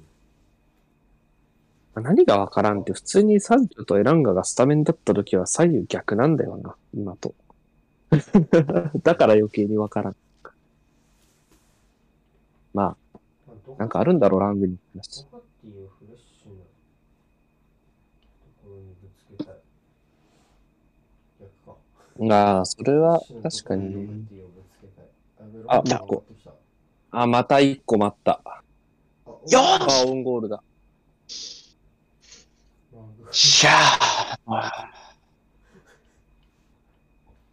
[1.94, 7.34] 何がわからんって普通にサンチョとエランガがスタメンだった時は左右逆なんだよな、今と。
[9.02, 10.16] だから余計にわからん。
[12.74, 13.18] まあ、
[13.78, 15.26] なんかあるんだろう、ラングに話。
[22.30, 24.26] ああ、それは確かに
[25.66, 26.24] あもう一個
[27.10, 28.40] あ、また一個待った。
[28.44, 28.62] あ
[29.50, 30.62] よあー、オウンゴールだ。
[33.32, 34.38] おしゃー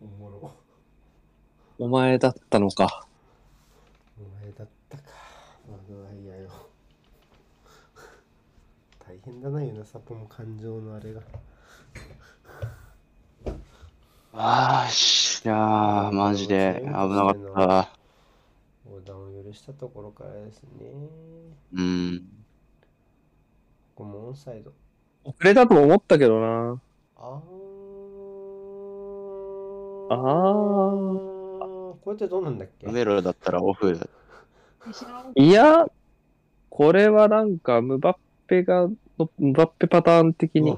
[0.02, 0.54] おもろ。
[1.78, 3.08] お前だったのか。
[4.20, 5.04] お前だったか。
[5.72, 6.50] マグワイアよ。
[9.08, 11.22] 大変だな、ユナサポも感情のあれが。
[14.34, 17.90] あーしゃー、マジで危なかった。
[18.86, 20.92] 横断を許したところからですね。
[21.74, 22.20] うん。
[23.96, 24.74] ここもオンサイド。
[25.24, 26.82] 遅れたと思ったけどな。
[27.18, 27.42] あ
[30.10, 30.16] あー。
[30.16, 31.30] ー。
[32.04, 32.88] これってどうなんだっけ？
[32.88, 34.00] メロだったらオフ。
[35.36, 35.86] いや、
[36.70, 38.18] これはなんか、ムバッ
[38.48, 38.98] ペが、ム
[39.54, 40.78] バッペパターン的に。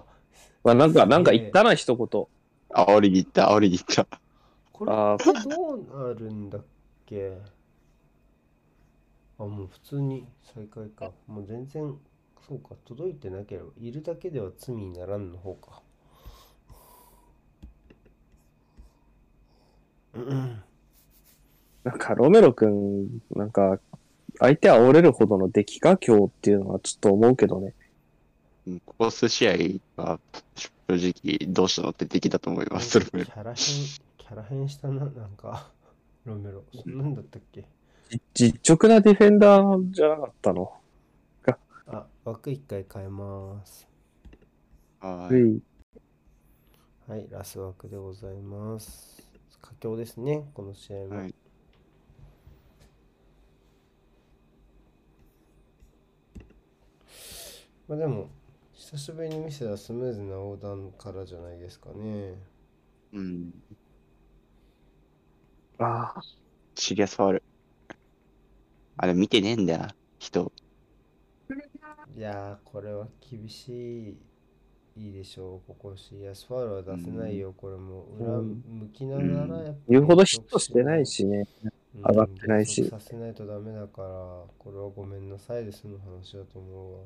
[0.63, 2.07] まあ、なんか、なんか言ったな、一言。
[2.73, 4.07] 煽りに行った、煽りに行った。
[4.73, 6.63] これあってどうなるんだっ
[7.05, 7.37] け？
[9.37, 11.11] あ、もう普通に再開か。
[11.27, 11.95] もう全然、
[12.47, 15.81] そうか、届いてなければ、いるだけでは罪にならんの方か。
[20.13, 20.63] うんうん。
[21.83, 23.79] なんか、ロメロ君、なんか、
[24.39, 27.73] 相手は折れるほどの出来か、今日っていうのはちょっと思うけどね。
[28.67, 30.19] うんここ数試合は
[30.87, 35.71] 正直どうしたのって敵だと思います、それもキャラ変、キャラ変したな、なんか、
[36.25, 36.63] ロメロ。
[36.71, 37.65] そんなんだったっけ？
[38.35, 40.71] じ実直なディフェンダーじゃなかったの？
[41.85, 43.87] があ、枠一回変えます。
[44.99, 45.63] はーい。
[47.07, 49.27] はい、ラス枠でございます。
[49.61, 51.15] 佳境ですね、この試合も。
[51.17, 51.35] はい
[57.87, 58.29] まあでも、
[58.73, 62.35] 久しぶりに見せたスムーズな横断からじゃないですかね。
[63.11, 63.51] うん。
[65.77, 66.21] ああ、
[66.75, 67.43] シリアスファウル。
[68.95, 70.53] あれ見てねえんだよな、人。
[72.21, 74.17] いやー、これは厳しい。
[74.95, 81.47] いいでしょう、ここシリアスファウルは出せないよ、これも裏うん向きながらやっ言うほどヒットしてないしね。
[81.65, 81.71] うん
[82.07, 84.07] 上がってないしさせないとダメだから、
[84.59, 87.05] これはごめんなさいですの話だと思うわ。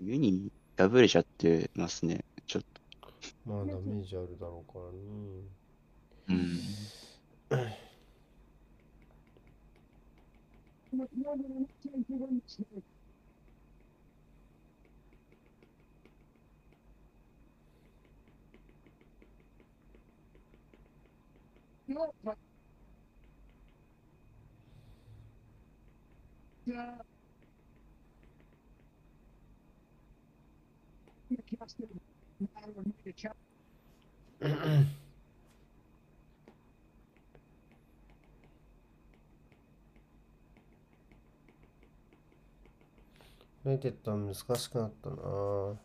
[0.00, 2.24] ユニ破れちゃってますね。
[2.48, 2.80] ちょっと。
[3.48, 6.40] まあダメージあるだろうからね。
[7.50, 7.76] うん。
[26.66, 26.96] Yeah.
[32.56, 33.32] I would need a check.
[43.66, 45.16] ユナイテッドは難しくなったな。
[45.16, 45.76] ど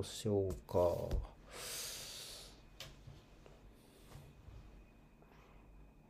[0.00, 0.78] うしようか。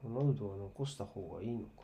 [0.05, 1.83] ロナウドは残した方がいいのか。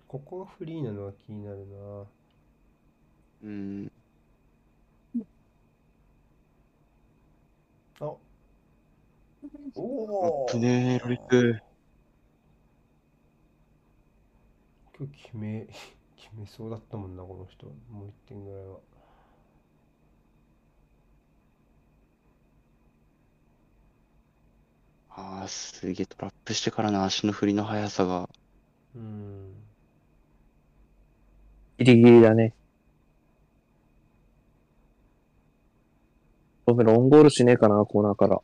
[0.09, 2.05] ここがフリーなのが気になるな。
[3.45, 3.93] うん。
[8.01, 8.09] おあ
[9.75, 11.61] おっぶねー、ロリック。
[14.99, 15.67] 今日決め、
[16.17, 17.67] 決めそうだったもんな、この人。
[17.91, 18.81] もう一点ぐらいは。
[25.11, 28.29] ああ、すげえトラップしてからの足の振りの速さが。
[28.95, 29.55] うん。
[31.79, 32.55] ギリギリだね。
[36.71, 38.41] ごめん、ロンゴールしねえかな、コーナーから。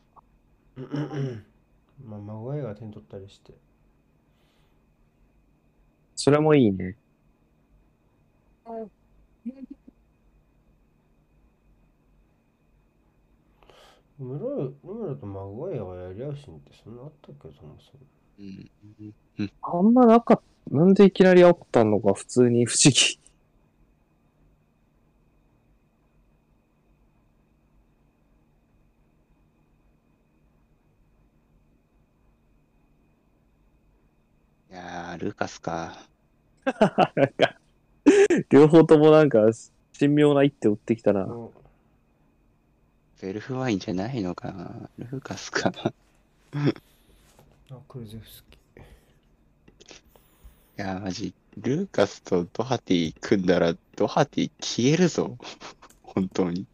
[2.05, 3.53] まあ、マグワイが点取ったりして。
[6.15, 6.97] それもいいね。
[14.19, 17.99] ムロムロとマグワイアがやり合うシーンってそんなあったっけ、そもそも。
[18.39, 19.51] うん。
[19.61, 20.75] あんまなかった。
[20.75, 23.19] なんでいきなりあったのか普通に不思議。
[35.17, 35.97] ルーカスか。
[36.65, 36.73] な
[37.25, 37.57] んか、
[38.49, 39.39] 両方ともなんか、
[39.97, 41.25] 神妙な一手打ってきたな。
[41.25, 41.51] お
[43.21, 44.89] ベルフワインじゃないのかな。
[44.99, 45.93] ルーカスかな。
[47.71, 48.57] あ、クルゼフスキ。
[48.79, 48.81] い
[50.77, 55.35] やー、マジ、ルーカスとドハティ組んだら、ドハティ消えるぞ。
[56.03, 56.67] 本当に。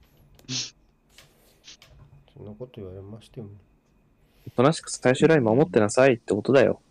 [2.35, 3.49] そんなこと言われましても。
[4.45, 6.81] おとなしく最終ライン守ってなさいってことだよ。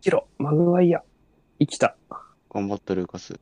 [0.00, 1.02] キロ、マグワイア。
[1.58, 1.96] 生きた。
[2.50, 3.34] 頑張った、ルーカス。
[3.34, 3.38] うん。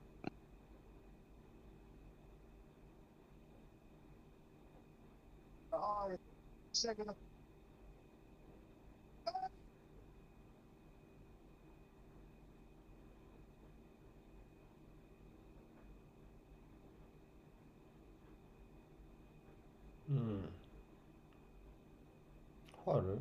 [22.86, 23.20] ファール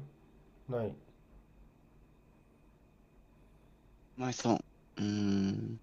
[0.70, 0.94] ない。
[4.16, 4.64] マイソン。
[4.98, 5.80] うーん。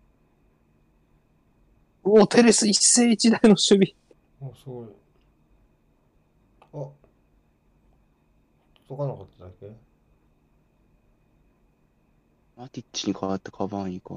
[2.04, 3.94] おお、テレス一世一代の守備。
[4.40, 4.86] お、すごい。
[6.74, 6.88] あ
[8.88, 9.72] 届かなかっただけ？
[12.56, 14.14] マティッチに変わったカバーニか。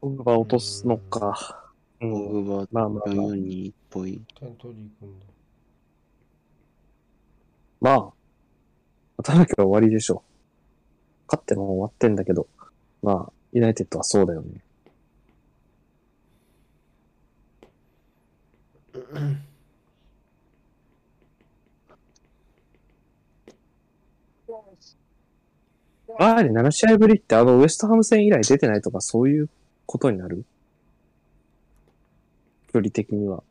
[0.00, 1.70] ポグバ落とすのか。
[2.00, 2.44] うポん。
[2.44, 3.26] グバまあまあまあ。
[3.28, 4.20] 442っぽい。
[4.34, 5.26] 点取り行くんだ。
[7.80, 8.17] まあ。
[9.18, 10.22] 勝たなきゃ終わりでしょ。
[11.26, 12.46] 勝っても終わってんだけど。
[13.02, 14.60] まあ、ユナイテッドはそうだよね。
[26.18, 29.48] バーリ7試合ぶりってあのウエストハム戦以来出てないとかそういう
[29.86, 30.44] ことになる？
[32.72, 33.42] 距離的には。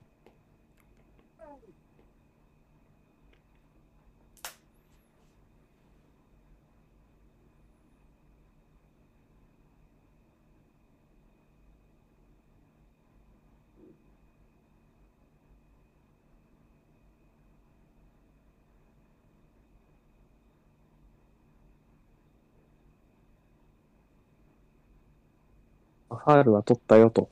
[26.09, 27.29] ファールは取ったよと。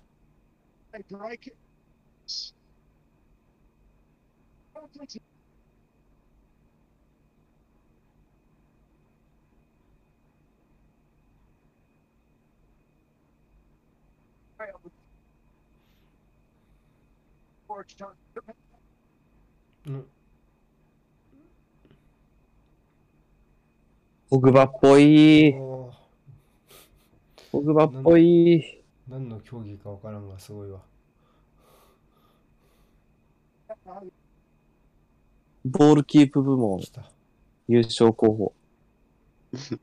[24.31, 25.56] オグっぽい。
[27.56, 28.84] ポグバっぽい。
[29.07, 30.82] 何の競技かわからんがすごいわ。
[35.64, 37.10] ボールキープ部門来た。
[37.69, 38.53] 優勝候補。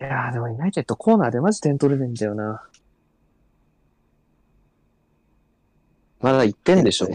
[0.00, 2.66] いやーでもユナイテッドコーナーでマジ点取れねえんだよな。
[6.20, 7.08] まだ1点でしょ？
[7.08, 7.10] う。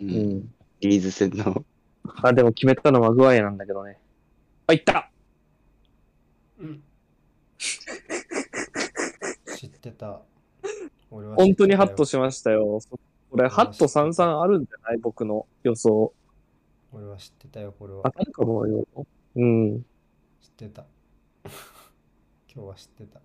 [0.00, 0.10] うん
[0.40, 0.54] ん。
[0.80, 1.64] リーズ戦の。
[2.22, 3.98] あ、でも決めたのはマグワイアなんだけどね。
[4.66, 5.10] あ、いった
[6.58, 6.82] うん。
[7.58, 7.78] 知
[9.66, 10.20] ってた。
[11.10, 12.80] 俺は知ってたよ本当にハッとしましたよ。
[13.30, 14.98] これ、ハッと33あるんじゃない？
[14.98, 16.12] 僕の予想。
[16.92, 18.10] 俺は知ってたよ、これは当。
[18.10, 18.86] たるかもよ。
[19.36, 19.82] うん。
[19.82, 19.86] 知っ
[20.56, 20.84] てた。
[21.44, 21.52] 今
[22.64, 23.20] 日は知ってた。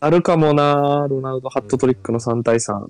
[0.00, 2.88] あるかもなロナウドハットトリックの3対3。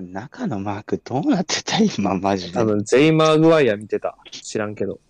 [0.00, 2.64] 中のマークどうなってた今、マジで多。
[2.64, 4.16] 分、ジェイ・マーグワイア見てた。
[4.30, 5.00] 知らんけど。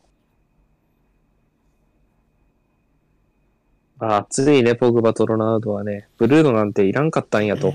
[3.99, 7.73] ああ、ついね、ポグバとロナウドはね、ブルーノなんていらんかったんやと。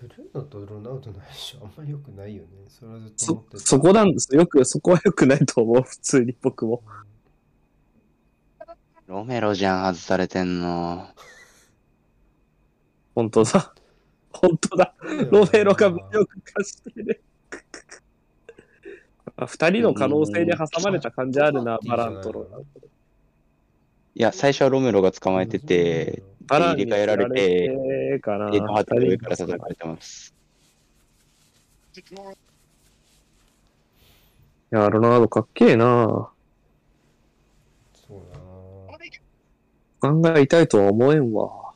[0.00, 2.48] ブルーノとロナウドの相性あんまり良くないよね。
[2.68, 3.58] それはずっと思って、た。
[3.58, 4.34] そそこなんです。
[4.34, 6.82] よく、そこは良くないと思う、普通に僕も。
[9.06, 11.08] ロメロじゃん、外されてんの。
[13.14, 13.74] 本当だ。
[14.32, 14.94] 本当だ。
[15.30, 17.20] ロメロが無力化してる。
[19.36, 22.46] あ二人の可能性で挟まれた感じあるな、バランとロ。
[24.14, 27.68] いや、最初はロメロが捕まえてて、バランに入れ替えられて、
[28.12, 28.50] てかな。
[28.52, 30.34] エイドハットの上から叩かれてます。
[34.72, 36.30] いや、ロナウドかっけえな
[37.94, 38.38] そうだ
[40.08, 41.72] な考えたいとは思えんわ。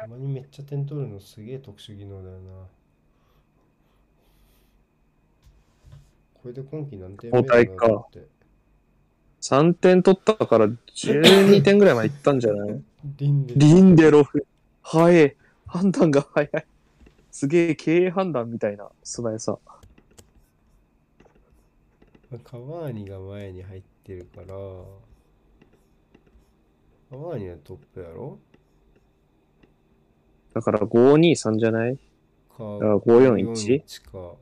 [0.00, 2.50] たまにめっちゃ点取るのすげえ特殊技能だよな。
[6.42, 8.26] これで今季何点目交代かなんだって
[9.42, 12.82] 3点取ったから12点ぐらいまでいったんじゃない？
[13.18, 14.46] リンデロフ。
[14.82, 15.36] 早い。
[15.66, 16.50] 判断が早い。
[17.30, 19.58] すげえ経営判断みたいな素早さ。
[22.44, 24.46] カバーニが前に入ってるから、
[27.10, 28.38] カバーニはトップやろ？
[30.54, 31.96] だから523じゃない？
[32.50, 34.34] か、から541 541か。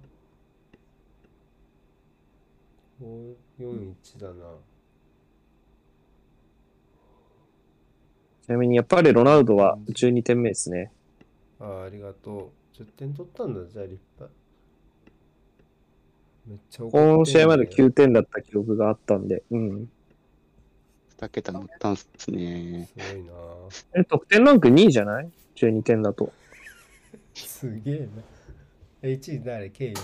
[3.01, 4.35] 541だな。
[8.43, 10.91] ちなみにやっぱりロナウドは12点目ですね。
[11.61, 12.83] ああ、ありがとう。
[12.83, 14.35] 10点取ったんだ、じゃあ立派。
[16.47, 19.43] めっちゃこの試合まで9点だった記憶があったんで。
[19.51, 19.91] うん。
[21.19, 22.89] 2桁乗ったんすね。
[22.97, 23.33] すごいな
[23.95, 26.33] え、得点ランク2位じゃない ?12 点だと。
[27.35, 28.07] すげえな。
[29.03, 29.71] え、1位誰？
[29.71, 29.95] ケイ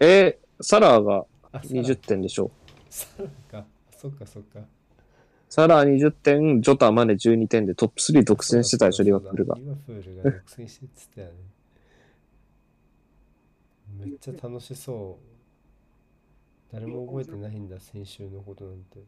[0.00, 2.52] えーサラーがあ、20点でしょ。
[2.88, 3.66] サラか。
[3.96, 4.60] そっかそっか。
[5.50, 9.64] サラー20点、ジョタ、マネ12点でトップ3独占してたでしょ、リバプールがリ。
[9.66, 11.32] バプールが独占してっつったよね。
[13.98, 16.72] めっちゃ楽しそう。
[16.72, 19.00] 誰も覚えてないんだ、先週のことなんて。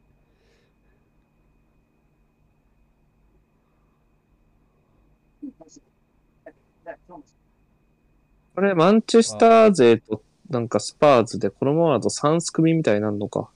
[8.55, 13.51] これ、マンチェスター勢となんかスパーズでこのままだと3ス組みたいになるのか。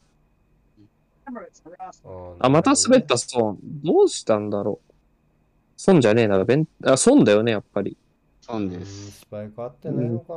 [2.39, 3.59] あ、また滑った、損。
[3.85, 4.93] どうしたんだろう。
[5.77, 7.97] 損じゃねえな、ベン、あ、損だよね、やっぱり。
[8.41, 9.13] そううんです。
[9.13, 10.35] スパイク合ってないのか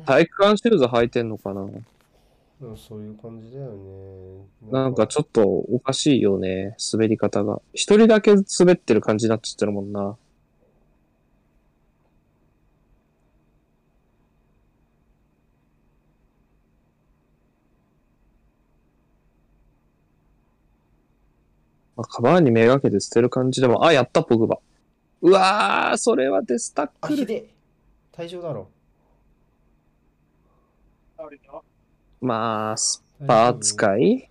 [0.00, 4.46] な、体育館シューズ履いてんのかなうんそういう感じだよね。
[4.70, 7.60] なんかちょっとおかしいよね、滑り方が。
[7.72, 10.16] 一人だけ滑ってる感じになっちゃってるもんな。
[21.96, 24.58] まあ、カバーにめがけて捨てる感じでも、あ、やった、ポグバ。
[25.22, 27.16] うわー、それはデスタッあ、クル。
[27.16, 27.50] ひでえ
[28.12, 28.68] 退場だろ。
[31.18, 31.62] got
[32.20, 34.30] まあ、スパー使い？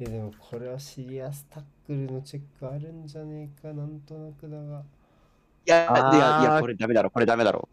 [0.00, 4.80] いやでもこれはシリアスタックルのチェックあるんじゃねえかなんとなくだが。
[4.80, 7.68] いや、あーいや、いや、これダメだろ、これダメだろ。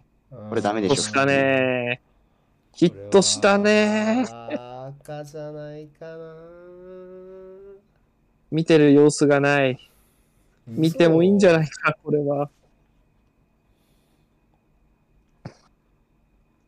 [0.49, 2.77] これダメでしょヒットしたねー。
[2.77, 4.57] ヒットしたねー。
[4.57, 4.87] ー。
[4.87, 6.35] 赤じゃないかな。
[8.55, 9.77] 見てる様子がない。
[10.65, 12.49] 見てもいいんじゃないか、これは。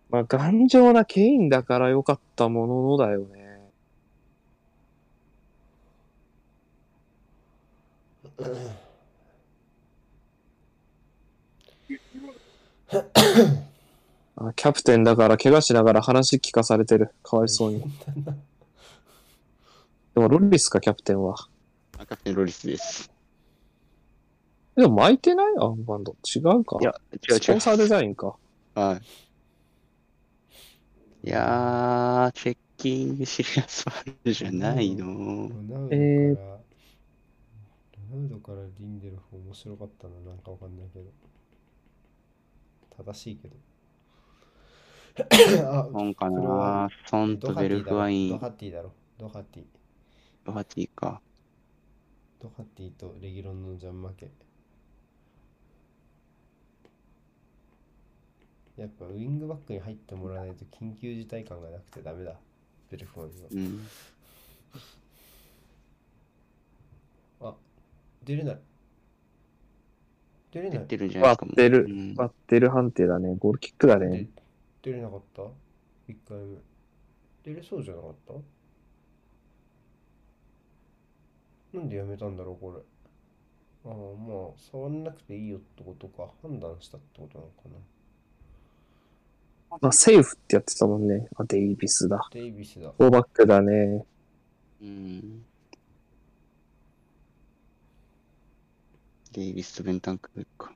[0.09, 3.37] まあ、頑丈なケインだから良かったもののだよね。
[14.39, 17.11] あキャプテンだから怪我しながら話聞かされてる。
[17.23, 17.81] かわいそうに。
[20.15, 21.47] でもロリスか、キャプテンは。
[21.99, 23.11] 赤キャプテンロリスです。
[24.75, 25.47] でも巻いてない？
[25.57, 26.15] アームバンド。
[26.23, 26.77] 違うか。
[26.79, 27.39] いや、違う違う。
[27.41, 28.35] スポンサーデザインか。
[28.75, 29.01] は
[31.23, 31.27] い。
[31.27, 35.49] いやー、チェッキングシリアスファウルじゃないの。
[35.49, 36.35] ロナウドから、えー
[38.11, 41.11] ロナウドからリンデルフ面白かったな、なんかわかんないけど。
[43.03, 43.55] 正しいけど。
[45.67, 48.51] あ、 本かなソンとベルフワインドハ。
[48.51, 48.93] ティだろ。
[49.17, 49.63] ドハティ。
[50.45, 51.21] ドハティか。
[52.39, 54.29] ドハティとレギロンのジャン負け。
[58.77, 62.35] やっぱウィングバックに入ってもらわないと緊急事態感がなくてダメだ。
[62.91, 63.47] ベルフォンには。
[63.51, 63.87] うん。
[67.41, 67.55] あ、
[68.23, 68.59] 出れない。
[70.51, 70.79] 出れない。
[70.79, 71.45] 出てるんじゃないですか。
[71.45, 73.35] 割ってるうん割ってる判定だね。
[73.39, 74.27] ゴールキックだねで。
[74.83, 75.49] 出れなかった ?1
[76.27, 76.57] 回目。
[77.43, 78.33] 出れそうじゃなかった？
[81.73, 82.79] なんでやめたんだろう、これ。
[83.85, 86.29] ああ、まあ、触んなくていいよってことか。
[86.41, 87.69] 判断したってことなのか
[89.69, 89.77] な。
[89.81, 91.27] まあ、セーフってやってたもんね。
[91.35, 92.27] あ、デイビスだ。
[92.31, 92.91] デイビスだ。
[92.97, 94.05] フォーバックだね。
[94.81, 95.45] うん。
[99.33, 100.71] デイビスとベンタンクか。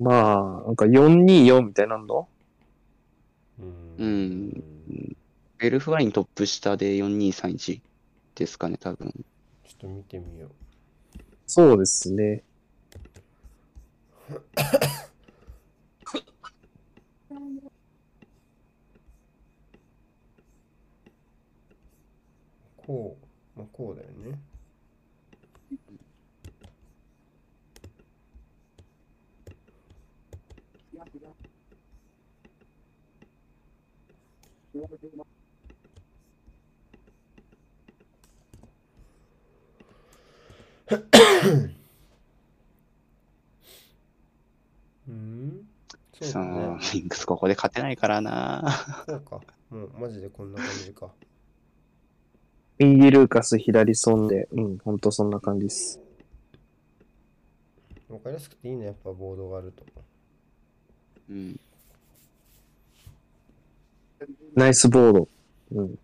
[0.00, 2.29] まあ、なんか424みたいなの？
[4.00, 5.16] うんうん
[5.58, 7.82] ベルフワイントップ下で4231
[8.34, 9.12] ですかね、多分。
[9.62, 10.50] ちょっと見てみよう。
[11.46, 12.42] そうですね。
[22.78, 23.18] こ
[23.54, 24.38] う、まあ、こうだよね。
[45.08, 45.68] うん
[46.20, 46.78] そうねの。
[46.92, 48.64] リンクスここで勝てないからな。
[49.06, 49.40] こうか。
[49.70, 51.10] もうマジでこんな感じか。
[52.78, 56.00] 右ルーカス、左ソンで、うん、ほんとそんな感じです。
[58.08, 59.84] わかりやすくていいね、やっぱボードがあると。
[61.28, 61.60] うん。
[64.54, 65.28] ナイスボード。
[65.72, 65.98] うん。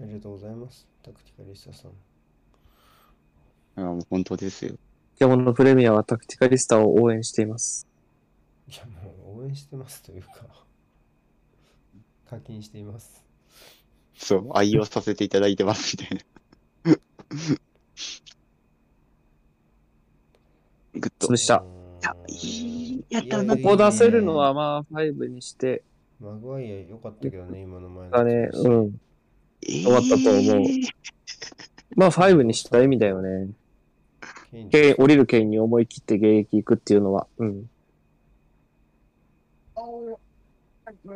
[0.00, 0.86] ありがとうございます。
[1.02, 1.92] タクティカリスタさん。
[3.76, 4.76] あもう本当ですよ。
[5.18, 7.86] 獣プレミアはタクティカリスタを応援しています。
[8.68, 10.46] いや、もう応援してますというか、
[12.28, 13.24] 課金しています。
[14.16, 16.24] そう、愛用させていただいてますみたいな。
[20.94, 21.36] グッと潰。
[21.36, 21.64] した。
[22.04, 25.82] やいいやったいなここ出せるのはまあ5にして、
[26.20, 29.00] マグワイア良かったけどね、今の前のだね、うん。
[29.62, 30.68] 終終わったと思う
[31.96, 33.48] まあ5にした意味だよね。
[34.70, 37.26] ケ降りるケインに思い切って現役行くっていうのは。
[37.38, 37.70] うん。
[39.74, 40.18] Oh.
[40.86, 41.12] や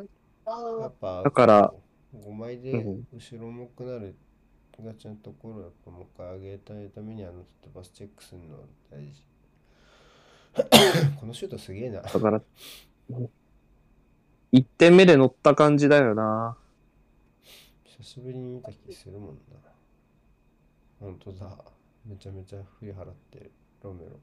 [0.51, 1.75] Oh, っぱ、だから、
[2.17, 4.17] 5枚でうん後ろ重くなる
[4.85, 8.61] がちのところをやっぱもう一回上げたいためにあの飛ばすチェックするのは
[8.91, 9.23] 大事。
[11.21, 12.03] このシュートすげえな。
[12.03, 12.43] だから、
[14.53, 16.57] 1点目で乗った感じだよな。
[17.85, 19.35] 久しぶりに見た気するもんな。
[21.01, 21.57] ほんとだ。
[22.07, 23.53] めちゃめちゃ振り払ってる。
[23.83, 24.19] ロメロ。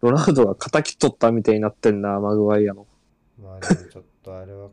[0.00, 2.86] ロナウドが仇取ったみたいになってんな、マグワイアの。
[3.38, 4.70] まあでもちょっとあれは、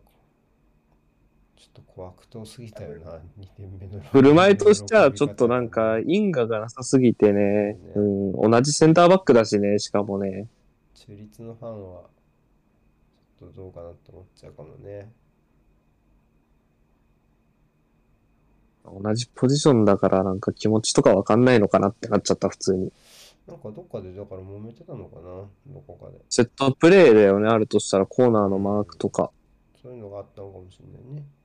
[1.77, 3.11] ちょっと小悪党すぎたよな。
[3.39, 4.01] 2点目の。
[4.01, 7.99] 振る舞いとしてはちょっとなんか、因果がなさすぎてね、う
[8.47, 10.47] ん、同じセンターバックだしね、しかもね。
[10.95, 12.01] 中立のファンは、
[13.39, 15.11] ちょっとどうかなって思っちゃうかもね。
[18.83, 22.91] 同じポジションだからなんか気持ちとかわかんないのかなってなっちゃった、普通に。
[23.47, 26.17] なんかどっかでだから揉めてたのかなどこかで。
[26.29, 29.29] セットプレーだよね、あるとしたらコーナーのマークとか。
[29.79, 31.36] そういうのがあったのかもしれないね。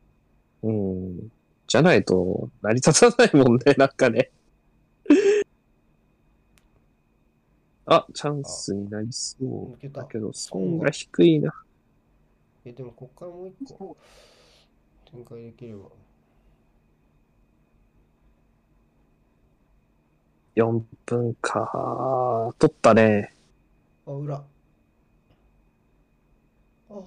[0.62, 1.32] うん。
[1.66, 4.30] じゃないと、成り立たないもんね、 なんかね。
[7.84, 10.06] あ、チャンスになりそう抜けただ。
[10.06, 11.52] けど、損が低いな。
[12.64, 13.96] え、でもこっからもう一個
[15.10, 15.88] 展開できれば。
[20.54, 22.54] 4分か。
[22.58, 23.34] 取ったね。
[24.06, 24.44] あ、裏。
[26.90, 27.02] あ、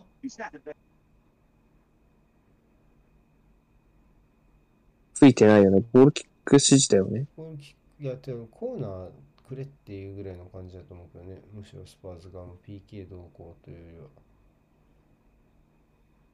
[5.16, 5.82] ついてないよね。
[5.94, 7.26] ボールキック指示だよね。
[7.38, 9.10] こうキックいや、でもコーナー
[9.48, 11.42] くれっていうぐらいの感じだと思うけどね。
[11.54, 14.08] むしろスパーズ側も PK どうこうというよりは。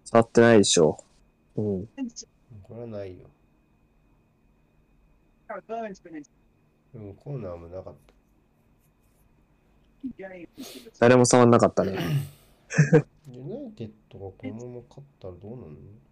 [0.04, 0.98] 触ってないでしょ。
[1.56, 1.86] うん。
[2.64, 3.28] これはないよ。
[5.48, 8.14] でもコーナーもなかった。
[11.00, 12.00] 誰も触んなかったね。
[13.32, 16.11] ユナイテッドがこのまま勝ったらどうなの？Like, Drake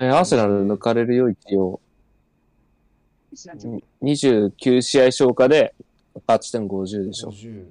[0.00, 1.80] え、アーセナル抜かれるよ、一応。
[3.34, 5.74] sent him 29試合消化で、
[6.26, 7.30] 勝ち点50でしょ。
[7.30, 7.66] ?50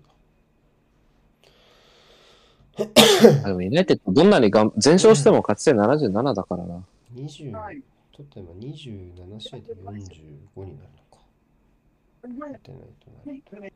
[3.44, 6.84] あでもユナイテッドどんなにがん全勝しても勝ち点77だからな。
[7.16, 7.82] 20、time.
[8.12, 11.24] ちょっと今27試合で45になるのか。
[12.24, 13.42] And 勝 where てないとなる。
[13.42, 13.74] they put it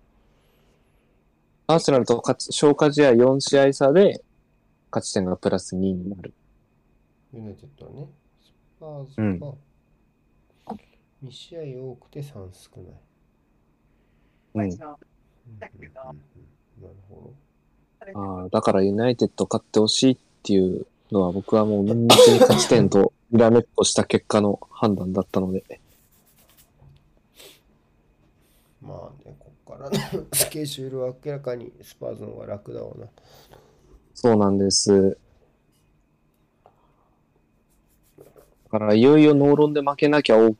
[1.68, 4.22] アーセナルと勝ち消化試合4試合差で、
[4.92, 6.34] 勝ち点がプラス2になる。
[7.34, 8.08] ユナイテッドはね、
[8.42, 9.54] スパーズが
[11.24, 11.62] 2試合
[11.92, 12.82] 多くて3少
[14.56, 14.70] ない。
[14.70, 14.78] うん。
[14.80, 14.88] な
[15.68, 17.34] るほ
[18.16, 25.64] ああ、だからユナイテッド勝ってほしいっていうのは僕はもう綿密 に勝ち点とにらめっこした結果の判断だったので。
[28.82, 28.88] ど。
[28.88, 29.96] まあね、こっからの
[30.34, 33.08] スケジュールは明らかにスパーズの方が楽だわな。
[34.16, 35.18] そうなんです。
[38.72, 40.56] だからいよいよノーロンで負けなきゃお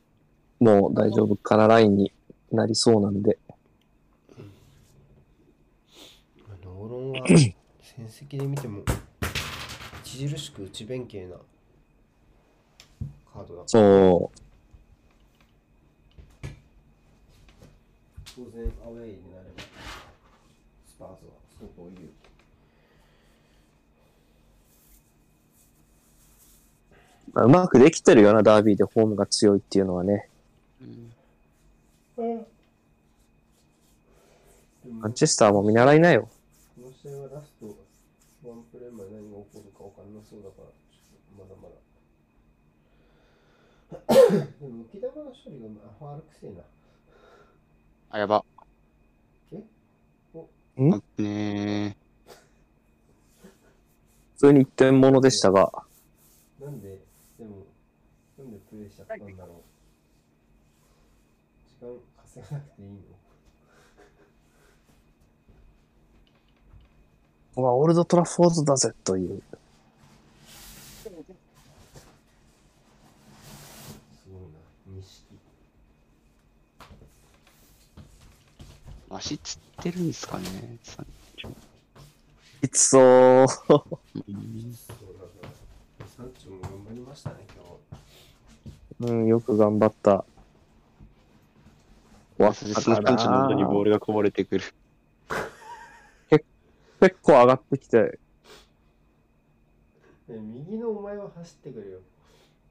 [0.60, 2.12] もう大丈夫かなラインに
[2.52, 3.38] なりそうなんで。
[6.66, 7.54] ノーロンは戦
[8.08, 8.82] 績で見ても
[10.04, 11.36] 著しく内弁慶な
[13.32, 13.64] カードだ。
[13.68, 14.38] そう。
[18.36, 19.64] 当然アウェイになれば
[20.88, 21.20] スパーズは
[21.60, 22.10] そうこう言
[27.34, 30.30] まあうまくできてるようなダービーでホームが強いっていうのはね。
[34.98, 36.30] マンチェスターも見習いなよ。
[36.76, 37.68] この試合はラスト
[38.48, 41.76] ワンプレーまで何が起こるか分かんなそうだから、ちょっとまだまだ。
[44.60, 45.68] でも浮き球の処理が
[46.00, 46.62] ファールくせえな。
[48.12, 48.44] あ、やば。
[49.52, 49.58] え？
[50.82, 51.98] んあね
[54.38, 55.70] 通に一点物でしたが、
[56.62, 57.02] なんで、
[57.38, 57.66] でも、
[58.38, 58.58] なんで
[59.10, 59.56] プレイしちゃったんだろう。
[61.68, 61.88] 時間
[62.24, 62.96] 稼がなくていいの？
[67.56, 69.42] ここはオールドトラフォードだぜという。
[70.96, 71.16] すご
[74.38, 74.48] いな、
[74.96, 75.26] 錦。
[79.10, 80.78] 足つってるんですかね。
[80.84, 81.04] さ
[82.62, 83.02] いつそう。
[83.04, 83.80] うんそう
[85.18, 85.50] なんだ。
[86.16, 87.79] サンチョも頑張りましたね、今日。
[89.02, 90.26] うん、よく頑張った。
[92.38, 94.64] わそしてそのパンチの元にボールがこぼれてくる。
[96.30, 96.46] 結
[97.22, 98.20] 構上がってきて、
[100.28, 102.00] ね、右のお前は走ってくれよ。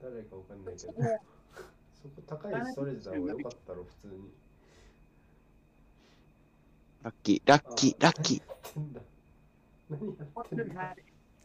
[0.02, 0.92] 誰かわかんないけど。
[0.92, 4.30] そこ高いストレージだ方がよかったろ、普通に。
[7.02, 8.38] ラッキー、ラッキー、ラッキー。
[8.38, 8.42] ー。
[9.90, 10.94] 何やってんだ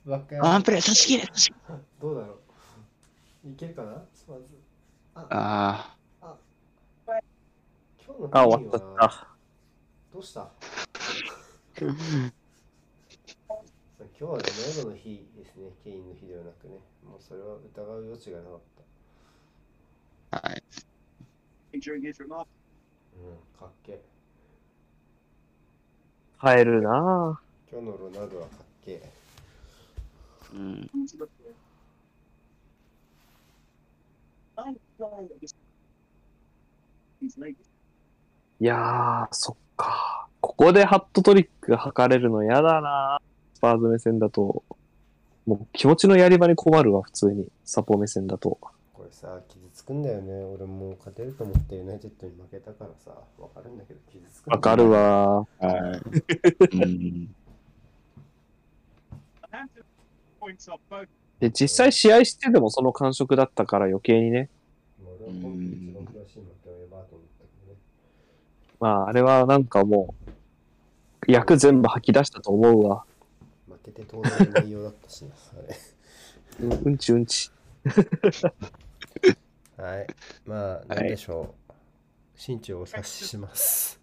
[0.06, 1.30] ワンやプレー差し切れ
[2.02, 2.40] どうだろ
[3.46, 4.04] ういけるかな？
[4.14, 4.73] スパーズ。
[5.16, 6.38] あ、あ
[8.06, 9.28] 今日のあ、終わった。
[10.12, 10.50] どうした？
[11.84, 11.92] 今
[14.18, 15.72] 日はね、ノードの日ですね。
[15.84, 16.80] ケインの日ではなくね。
[17.04, 18.60] もうそれは疑う余地がなかっ
[20.32, 20.38] あ。
[20.48, 20.64] はい。
[23.16, 24.02] うん、かっけえ。
[26.40, 27.42] 耐えるな
[27.72, 29.12] 今日のロナウドはかっけえ。
[30.54, 30.90] うん。
[38.60, 40.28] いやー、そっか。
[40.42, 43.20] ここでハットトリック測れるの嫌だな
[43.54, 44.64] スパーズ目線だと。
[45.46, 47.48] もう気持ちのやり場に困るわ、普通に。
[47.66, 48.58] サポ目線だと。
[48.94, 50.44] これさ、傷つくんだよね。
[50.44, 54.90] 俺もう勝てると思ってユナイテッドに負けたからさ、わかるんだけど傷つくわかる。
[54.90, 55.40] わ。
[55.40, 55.48] は
[56.72, 56.78] い。
[56.78, 57.36] うん。
[61.44, 64.50] で、実際試合してでもその感触だったから余計にね。
[68.80, 70.16] まあ、あれはなんかも
[71.28, 73.04] う、役全部吐き出したと思うわ。
[73.68, 75.78] 負けて当然の内容だったしな、あれ。
[76.62, 77.52] うんうんちうんち。
[79.76, 80.08] はい。
[80.46, 81.74] まあ、なんでしょう。
[82.38, 84.00] 身長をお察しします。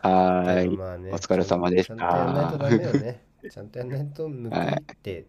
[0.00, 0.76] はーい。
[0.76, 3.24] まあね、お疲れ様でしたちゃんとやんないとダメよね。
[3.50, 5.24] ちゃんとやんないと報いって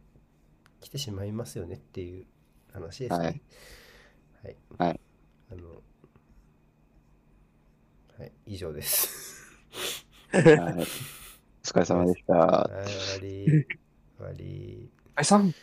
[0.87, 2.25] きてしまいますよねっていう
[2.73, 3.25] 話ですね。
[3.25, 3.41] はい。
[4.43, 4.55] はい。
[4.77, 4.99] はい
[5.49, 5.69] あの、
[8.19, 9.45] はい、以上です。
[10.31, 10.43] はい。
[10.43, 10.45] お
[11.63, 12.33] 疲れ様でした。
[12.33, 13.65] はい、終わり。
[14.17, 14.89] 終わり。
[15.15, 15.53] 解散